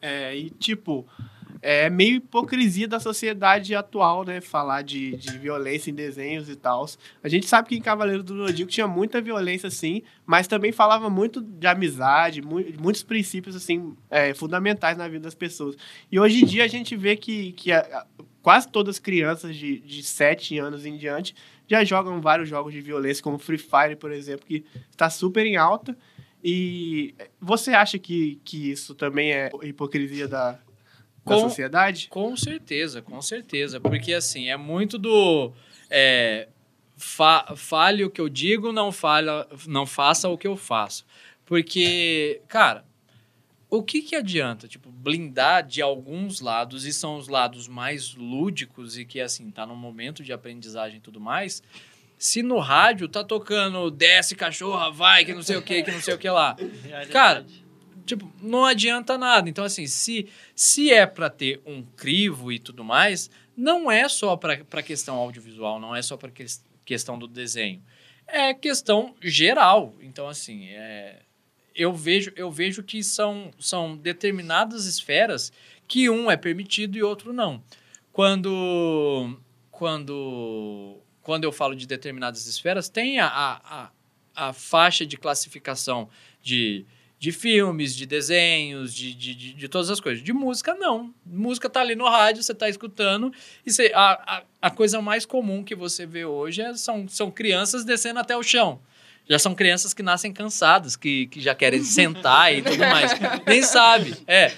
[0.00, 1.06] É, e tipo,
[1.66, 4.38] é meio hipocrisia da sociedade atual, né?
[4.42, 6.86] Falar de, de violência em desenhos e tal.
[7.22, 11.08] A gente sabe que em Cavaleiro do Zodíaco tinha muita violência, sim, mas também falava
[11.08, 15.74] muito de amizade, mu- muitos princípios, assim, é, fundamentais na vida das pessoas.
[16.12, 18.06] E hoje em dia a gente vê que, que a- a-
[18.42, 21.34] quase todas as crianças de, de 7 anos em diante
[21.66, 25.56] já jogam vários jogos de violência, como Free Fire, por exemplo, que está super em
[25.56, 25.96] alta.
[26.46, 30.58] E você acha que, que isso também é hipocrisia da,
[31.24, 32.08] da Com- sociedade?
[32.08, 33.80] Com certeza, com certeza.
[33.80, 35.52] Porque, assim, é muito do...
[35.90, 36.48] É,
[36.96, 41.04] fa fale o que eu digo, não, falha, não faça o que eu faço.
[41.44, 42.84] Porque, cara,
[43.68, 48.96] o que que adianta, tipo, blindar de alguns lados, e são os lados mais lúdicos
[48.96, 51.62] e que, assim, tá num momento de aprendizagem e tudo mais,
[52.16, 56.00] se no rádio tá tocando desce cachorra, vai, que não sei o que, que não
[56.00, 56.56] sei o que lá.
[56.84, 57.10] Realidade.
[57.10, 57.46] Cara,
[58.04, 59.48] tipo, não adianta nada.
[59.48, 64.36] Então, assim, se, se é para ter um crivo e tudo mais, não é só
[64.36, 66.44] para questão audiovisual, não é só para que,
[66.84, 67.82] questão do desenho.
[68.26, 69.94] É questão geral.
[70.00, 71.20] Então, assim, é,
[71.74, 75.52] eu, vejo, eu vejo que são, são determinadas esferas
[75.86, 77.62] que um é permitido e outro não.
[78.12, 79.38] Quando,
[79.70, 83.60] quando, quando eu falo de determinadas esferas, tem a, a,
[84.36, 86.08] a, a faixa de classificação
[86.42, 86.86] de,
[87.24, 90.22] de filmes, de desenhos, de, de, de, de todas as coisas.
[90.22, 91.10] De música, não.
[91.24, 93.32] Música tá ali no rádio, você tá escutando,
[93.64, 97.30] e você, a, a, a coisa mais comum que você vê hoje é, são, são
[97.30, 98.78] crianças descendo até o chão.
[99.26, 103.12] Já são crianças que nascem cansadas, que, que já querem sentar e tudo mais.
[103.46, 104.14] Nem sabe.
[104.26, 104.52] É.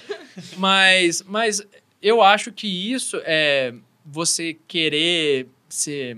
[0.57, 1.65] Mas, mas
[2.01, 3.73] eu acho que isso é
[4.05, 6.17] você querer ser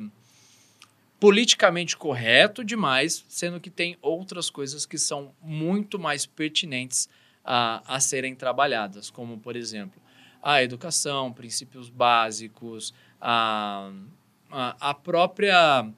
[1.19, 7.09] politicamente correto demais, sendo que tem outras coisas que são muito mais pertinentes
[7.43, 10.01] a, a serem trabalhadas, como, por exemplo,
[10.41, 13.91] a educação, princípios básicos, a,
[14.49, 15.91] a, a própria.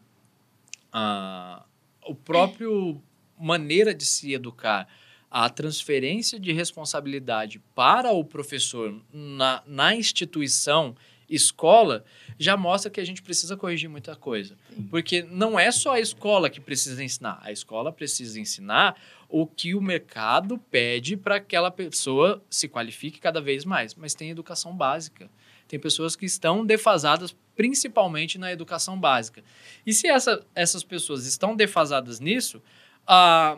[0.92, 1.64] A,
[2.04, 3.02] o próprio
[3.40, 4.88] maneira de se educar,
[5.30, 10.96] a transferência de responsabilidade para o professor na, na instituição
[11.34, 12.04] escola
[12.38, 14.58] já mostra que a gente precisa corrigir muita coisa.
[14.90, 17.40] Porque não é só a escola que precisa ensinar.
[17.42, 23.20] A escola precisa ensinar o que o mercado pede para que aquela pessoa se qualifique
[23.20, 23.96] cada vez mais.
[23.96, 25.30] Mas tem educação básica.
[25.68, 29.44] Tem pessoas que estão defasadas principalmente na educação básica.
[29.86, 32.62] E se essa, essas pessoas estão defasadas nisso,
[33.08, 33.58] a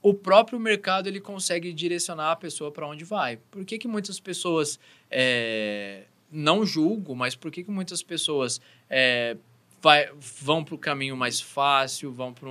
[0.00, 3.36] o próprio mercado ele consegue direcionar a pessoa para onde vai.
[3.50, 4.78] Por que, que muitas pessoas
[5.10, 9.36] é, não julgo, mas por que, que muitas pessoas é,
[9.80, 10.10] vai,
[10.42, 12.48] vão para o caminho mais fácil, vão para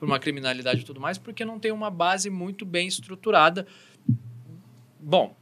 [0.00, 1.18] uma criminalidade e tudo mais?
[1.18, 3.66] Porque não tem uma base muito bem estruturada.
[5.00, 5.36] Bom,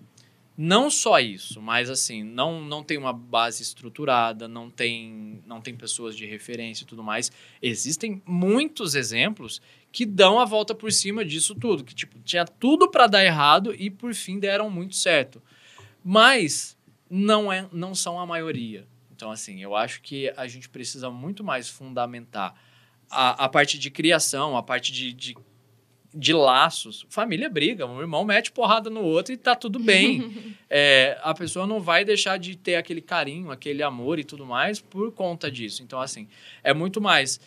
[0.57, 5.74] não só isso, mas assim, não, não tem uma base estruturada, não tem, não tem
[5.74, 7.33] pessoas de referência e tudo mais.
[7.61, 12.91] Existem muitos exemplos que dão a volta por cima disso tudo, que tipo, tinha tudo
[12.91, 15.43] para dar errado e por fim deram muito certo.
[16.05, 16.76] Mas
[17.14, 18.86] não é não são a maioria.
[19.14, 22.54] Então assim, eu acho que a gente precisa muito mais fundamentar
[23.10, 25.36] a, a parte de criação, a parte de, de
[26.14, 27.06] de laços.
[27.08, 30.54] Família briga, um irmão mete porrada no outro e tá tudo bem.
[30.68, 34.78] é, a pessoa não vai deixar de ter aquele carinho, aquele amor e tudo mais
[34.78, 35.82] por conta disso.
[35.82, 36.28] Então, assim,
[36.62, 37.40] é muito mais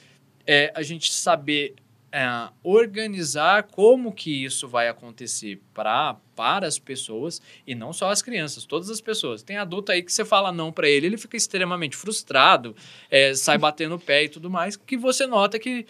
[0.47, 1.75] é, a gente saber
[2.15, 8.21] é, organizar como que isso vai acontecer pra, para as pessoas e não só as
[8.21, 9.43] crianças, todas as pessoas.
[9.43, 12.73] Tem adulto aí que você fala não para ele, ele fica extremamente frustrado,
[13.11, 15.85] é, sai batendo o pé e tudo mais, que você nota que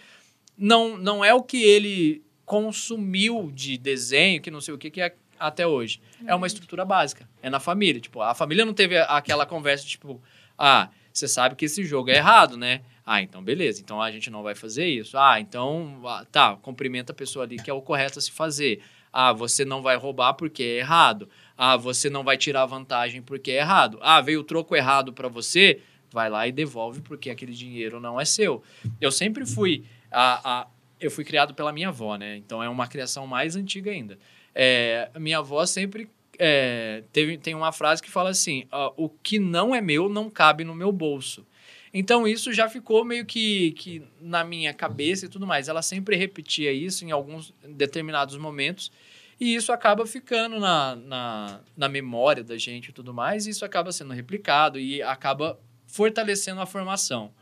[0.58, 5.00] não, não é o que ele consumiu de desenho, que não sei o que, que
[5.00, 6.00] é até hoje.
[6.26, 7.28] É uma estrutura básica.
[7.40, 8.00] É na família.
[8.00, 10.20] Tipo, a família não teve aquela conversa, tipo,
[10.58, 12.82] ah, você sabe que esse jogo é errado, né?
[13.06, 13.80] Ah, então beleza.
[13.80, 15.16] Então a gente não vai fazer isso.
[15.16, 18.82] Ah, então, ah, tá, cumprimenta a pessoa ali que é o correto a se fazer.
[19.12, 21.28] Ah, você não vai roubar porque é errado.
[21.56, 23.98] Ah, você não vai tirar vantagem porque é errado.
[24.02, 25.80] Ah, veio o troco errado para você,
[26.12, 28.62] vai lá e devolve porque aquele dinheiro não é seu.
[29.00, 30.66] Eu sempre fui a, a
[30.98, 32.36] eu fui criado pela minha avó, né?
[32.36, 34.18] Então é uma criação mais antiga ainda.
[34.54, 39.74] É, minha avó sempre é, teve, tem uma frase que fala assim: o que não
[39.74, 41.46] é meu não cabe no meu bolso.
[41.98, 45.66] Então isso já ficou meio que, que na minha cabeça e tudo mais.
[45.66, 48.92] Ela sempre repetia isso em alguns determinados momentos.
[49.40, 53.46] E isso acaba ficando na, na, na memória da gente e tudo mais.
[53.46, 57.32] E isso acaba sendo replicado e acaba fortalecendo a formação.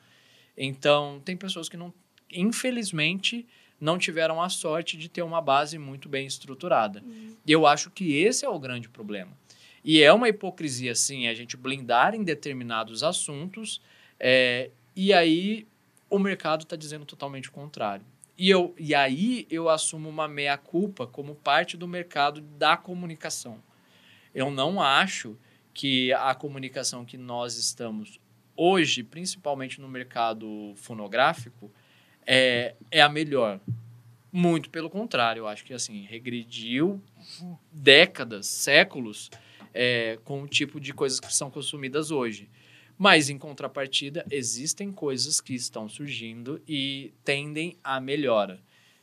[0.56, 1.92] Então, tem pessoas que não
[2.32, 3.46] infelizmente,
[3.80, 7.02] não tiveram a sorte de ter uma base muito bem estruturada.
[7.04, 7.36] Uhum.
[7.44, 9.36] E eu acho que esse é o grande problema.
[9.84, 13.80] E é uma hipocrisia, sim, a gente blindar em determinados assuntos
[14.26, 15.66] é, e aí
[16.08, 18.06] o mercado está dizendo totalmente o contrário.
[18.38, 23.62] E, eu, e aí eu assumo uma meia-culpa como parte do mercado da comunicação.
[24.34, 25.36] Eu não acho
[25.74, 28.18] que a comunicação que nós estamos
[28.56, 31.70] hoje, principalmente no mercado fonográfico,
[32.26, 33.60] é, é a melhor.
[34.32, 36.98] Muito pelo contrário, eu acho que assim, regrediu
[37.70, 39.30] décadas, séculos
[39.74, 42.48] é, com o tipo de coisas que são consumidas hoje.
[42.96, 48.60] Mas, em contrapartida, existem coisas que estão surgindo e tendem à melhora.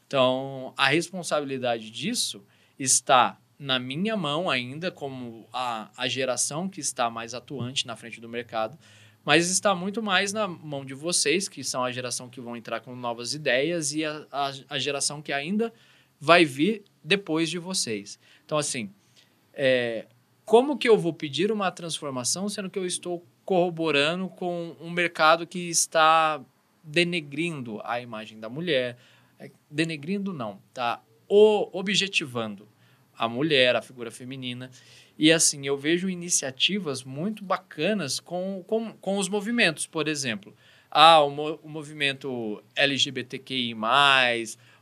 [0.08, 2.44] Então, a responsabilidade disso
[2.80, 8.20] está na minha mão ainda, como a, a geração que está mais atuante na frente
[8.20, 8.78] do mercado,
[9.24, 12.80] mas está muito mais na mão de vocês, que são a geração que vão entrar
[12.80, 15.72] com novas ideias e a, a, a geração que ainda
[16.20, 18.20] vai vir depois de vocês.
[18.44, 18.92] Então, assim,
[19.54, 20.08] é,
[20.44, 25.46] como que eu vou pedir uma transformação sendo que eu estou corroborando com um mercado
[25.46, 26.42] que está
[26.82, 28.98] denegrindo a imagem da mulher?
[29.38, 32.66] É, denegrindo não, tá objetivando
[33.14, 34.72] a mulher, a figura feminina.
[35.18, 40.56] E assim, eu vejo iniciativas muito bacanas com, com, com os movimentos, por exemplo.
[40.90, 43.78] Ah, o, mo o movimento LGBTQI, o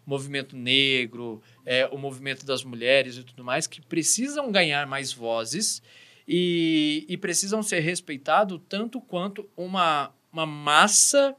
[0.05, 5.81] movimento negro, é, o movimento das mulheres e tudo mais, que precisam ganhar mais vozes
[6.31, 11.35] e, e precisam ser respeitados tanto quanto uma, uma massa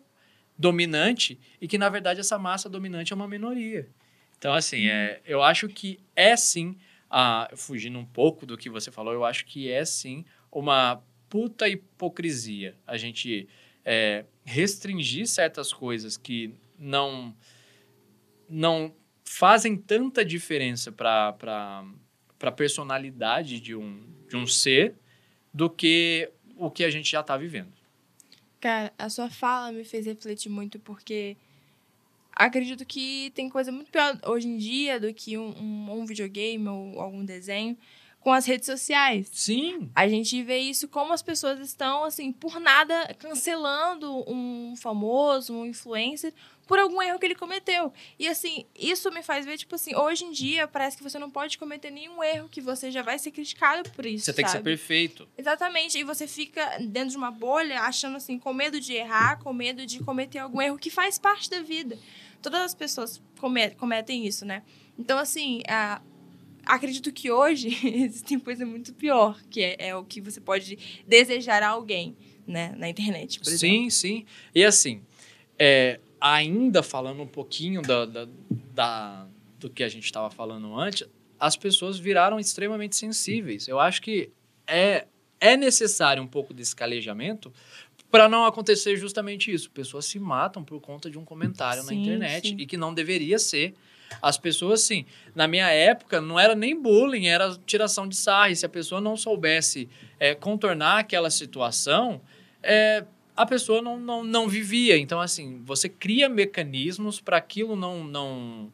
[0.58, 3.88] dominante e que, na verdade, essa massa dominante é uma minoria.
[4.36, 6.76] Então, assim, é, eu acho que é sim
[7.08, 11.68] ah, fugindo um pouco do que você falou, eu acho que é sim uma puta
[11.68, 13.48] hipocrisia a gente
[13.84, 17.32] é, restringir certas coisas que não
[18.48, 18.92] não
[19.24, 21.36] fazem tanta diferença para
[22.42, 24.94] a personalidade de um, de um ser
[25.52, 27.72] do que o que a gente já está vivendo.
[28.60, 31.36] Cara, a sua fala me fez refletir muito porque
[32.32, 36.68] acredito que tem coisa muito pior hoje em dia do que um, um, um, videogame
[36.68, 37.76] ou algum desenho
[38.20, 39.28] com as redes sociais.
[39.32, 39.90] Sim.
[39.94, 45.64] A gente vê isso como as pessoas estão, assim, por nada cancelando um famoso, um
[45.64, 46.32] influencer,
[46.70, 47.92] por algum erro que ele cometeu.
[48.16, 51.28] E, assim, isso me faz ver, tipo assim, hoje em dia parece que você não
[51.28, 54.26] pode cometer nenhum erro, que você já vai ser criticado por isso.
[54.26, 54.52] Você tem sabe?
[54.52, 55.28] que ser perfeito.
[55.36, 55.98] Exatamente.
[55.98, 59.84] E você fica dentro de uma bolha, achando, assim, com medo de errar, com medo
[59.84, 61.98] de cometer algum erro que faz parte da vida.
[62.40, 63.20] Todas as pessoas
[63.76, 64.62] cometem isso, né?
[64.96, 66.00] Então, assim, a,
[66.64, 71.64] acredito que hoje existem coisa muito pior, que é, é o que você pode desejar
[71.64, 72.16] a alguém,
[72.46, 72.72] né?
[72.76, 73.58] Na internet, por exemplo.
[73.58, 74.24] Sim, sim.
[74.54, 75.02] E assim,
[75.58, 78.28] é, ainda falando um pouquinho da, da,
[78.74, 79.26] da-
[79.58, 81.06] do que a gente estava falando antes,
[81.38, 83.66] as pessoas viraram extremamente sensíveis.
[83.68, 84.30] Eu acho que
[84.66, 85.06] é,
[85.40, 87.52] é necessário um pouco desse calejamento
[88.10, 89.70] para não acontecer justamente isso.
[89.70, 92.56] Pessoas se matam por conta de um comentário na Sim, internet sim.
[92.58, 93.74] e que não deveria ser.
[94.20, 95.06] As pessoas, sim,
[95.36, 98.50] na minha época não era nem bullying, era tiração de sarro.
[98.50, 102.20] E se a pessoa não soubesse é, contornar aquela situação,
[102.62, 103.04] é,
[103.42, 104.96] a pessoa não, não, não vivia.
[104.96, 108.72] Então, assim, você cria mecanismos para aquilo não, não,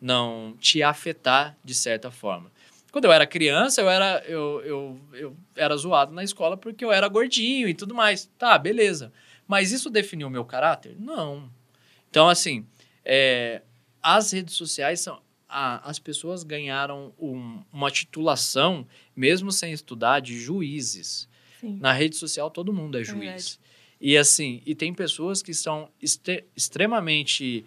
[0.00, 2.50] não te afetar de certa forma.
[2.92, 6.92] Quando eu era criança, eu era, eu, eu, eu era zoado na escola porque eu
[6.92, 8.30] era gordinho e tudo mais.
[8.38, 9.12] Tá, beleza.
[9.48, 10.96] Mas isso definiu o meu caráter?
[10.98, 11.50] Não.
[12.08, 12.64] Então, assim,
[13.04, 13.62] é,
[14.02, 15.22] as redes sociais são.
[15.56, 18.84] a- as pessoas ganharam um- uma titulação,
[19.14, 21.28] mesmo sem estudar, de juízes.
[21.60, 21.78] Sim.
[21.80, 23.60] Na rede social, todo mundo é juiz.
[24.00, 27.64] E assim, e tem pessoas que são extre- extremamente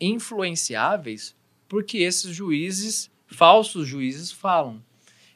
[0.00, 1.34] influenciáveis
[1.68, 4.82] porque esses juízes, falsos juízes, falam.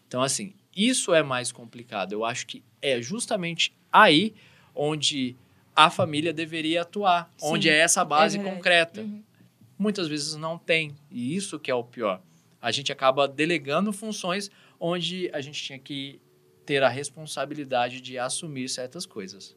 [0.06, 2.12] Então, assim, isso é mais complicado.
[2.12, 4.34] Eu acho que é justamente aí
[4.74, 5.34] onde
[5.74, 8.56] a família deveria atuar, Sim, onde é essa base verdade.
[8.56, 9.00] concreta.
[9.00, 9.22] Uhum.
[9.78, 12.20] Muitas vezes não tem, e isso que é o pior.
[12.60, 16.20] A gente acaba delegando funções onde a gente tinha que
[16.66, 19.56] ter a responsabilidade de assumir certas coisas.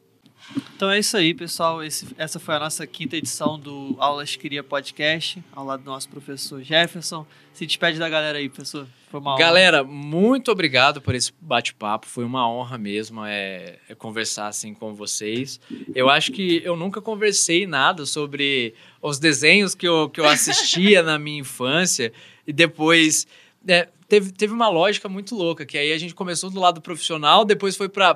[0.76, 1.82] Então é isso aí, pessoal.
[1.82, 6.08] Esse- essa foi a nossa quinta edição do Aulas Cria Podcast, ao lado do nosso
[6.08, 7.24] professor Jefferson.
[7.52, 8.86] Se despede da galera aí, professor.
[9.10, 9.38] Foi uma honra.
[9.40, 12.06] Galera, muito obrigado por esse bate-papo.
[12.06, 15.60] Foi uma honra mesmo é, é conversar assim com vocês.
[15.94, 21.02] Eu acho que eu nunca conversei nada sobre os desenhos que eu, que eu assistia
[21.02, 22.12] na minha infância
[22.46, 23.26] e depois
[23.68, 27.46] é, teve, teve uma lógica muito louca, que aí a gente começou do lado profissional,
[27.46, 28.14] depois foi para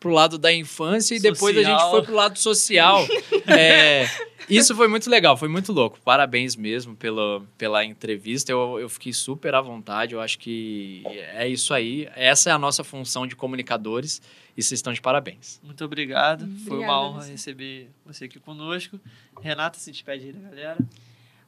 [0.00, 1.90] pro lado da infância e depois a gente Social.
[1.90, 3.06] foi pro lado social.
[3.48, 4.08] É,
[4.50, 6.00] isso foi muito legal, foi muito louco.
[6.04, 8.50] Parabéns mesmo pela, pela entrevista.
[8.50, 10.14] Eu, eu fiquei super à vontade.
[10.14, 12.08] Eu acho que é isso aí.
[12.16, 14.20] Essa é a nossa função de comunicadores
[14.56, 15.60] e vocês estão de parabéns.
[15.62, 16.40] Muito obrigado.
[16.40, 17.32] Foi Obrigada, uma honra Luciano.
[17.32, 18.98] receber você aqui conosco.
[19.40, 20.78] Renata, se despede aí da galera.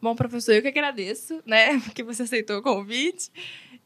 [0.01, 3.31] Bom, professor, eu que agradeço, né, porque você aceitou o convite.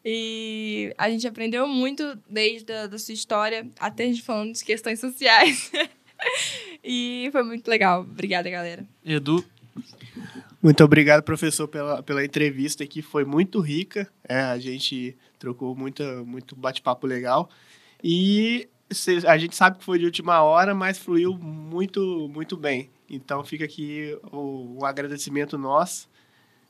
[0.04, 4.64] E a gente aprendeu muito desde a da sua história até a gente falando de
[4.64, 5.70] questões sociais.
[6.82, 8.02] e foi muito legal.
[8.02, 8.84] Obrigada, galera.
[9.04, 9.44] Edu,
[10.62, 13.02] Muito obrigado, professor, pela, pela entrevista aqui.
[13.02, 14.08] Foi muito rica.
[14.28, 17.48] É, a gente trocou muita, muito bate-papo legal.
[18.02, 22.90] E cê- a gente sabe que foi de última hora, mas fluiu muito, muito bem.
[23.08, 26.10] Então fica aqui o, o agradecimento nosso.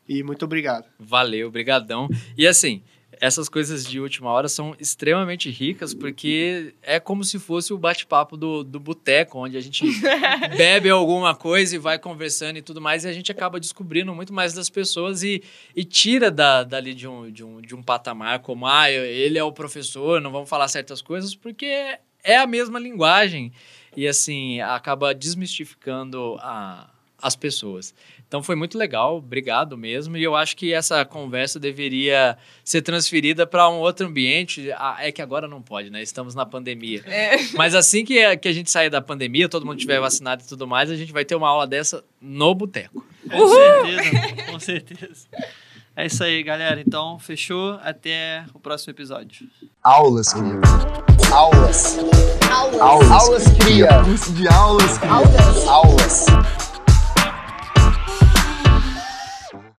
[0.08, 0.86] E muito obrigado.
[0.98, 2.08] Valeu, brigadão.
[2.36, 2.82] E assim,
[3.22, 8.36] essas coisas de última hora são extremamente ricas porque é como se fosse o bate-papo
[8.36, 9.84] do, do boteco, onde a gente
[10.58, 14.32] bebe alguma coisa e vai conversando e tudo mais, e a gente acaba descobrindo muito
[14.32, 15.40] mais das pessoas e,
[15.76, 19.44] e tira da, dali de um, de, um, de um patamar como, ah, ele é
[19.44, 23.52] o professor, não vamos falar certas coisas, porque é a mesma linguagem.
[23.96, 26.90] E assim, acaba desmistificando a,
[27.22, 27.94] as pessoas.
[28.32, 30.16] Então foi muito legal, obrigado mesmo.
[30.16, 34.72] E eu acho que essa conversa deveria ser transferida para um outro ambiente.
[34.72, 36.00] Ah, é que agora não pode, né?
[36.02, 37.04] Estamos na pandemia.
[37.52, 40.48] Mas assim que, a- que a gente sair da pandemia, todo mundo tiver vacinado e
[40.48, 43.04] tudo mais, a gente vai ter uma aula dessa no boteco.
[43.30, 44.50] com certeza.
[44.50, 45.26] Com certeza.
[45.94, 46.80] É isso aí, galera.
[46.80, 47.78] Então, fechou.
[47.82, 49.46] Até o próximo episódio.
[49.82, 50.58] Aulas cria.
[51.30, 51.98] Aulas.
[52.50, 53.10] Aulas.
[53.10, 53.88] Aulas cria.
[54.02, 55.10] Curso de aulas cria.
[55.12, 55.66] Aulas.
[55.68, 56.26] Aulas.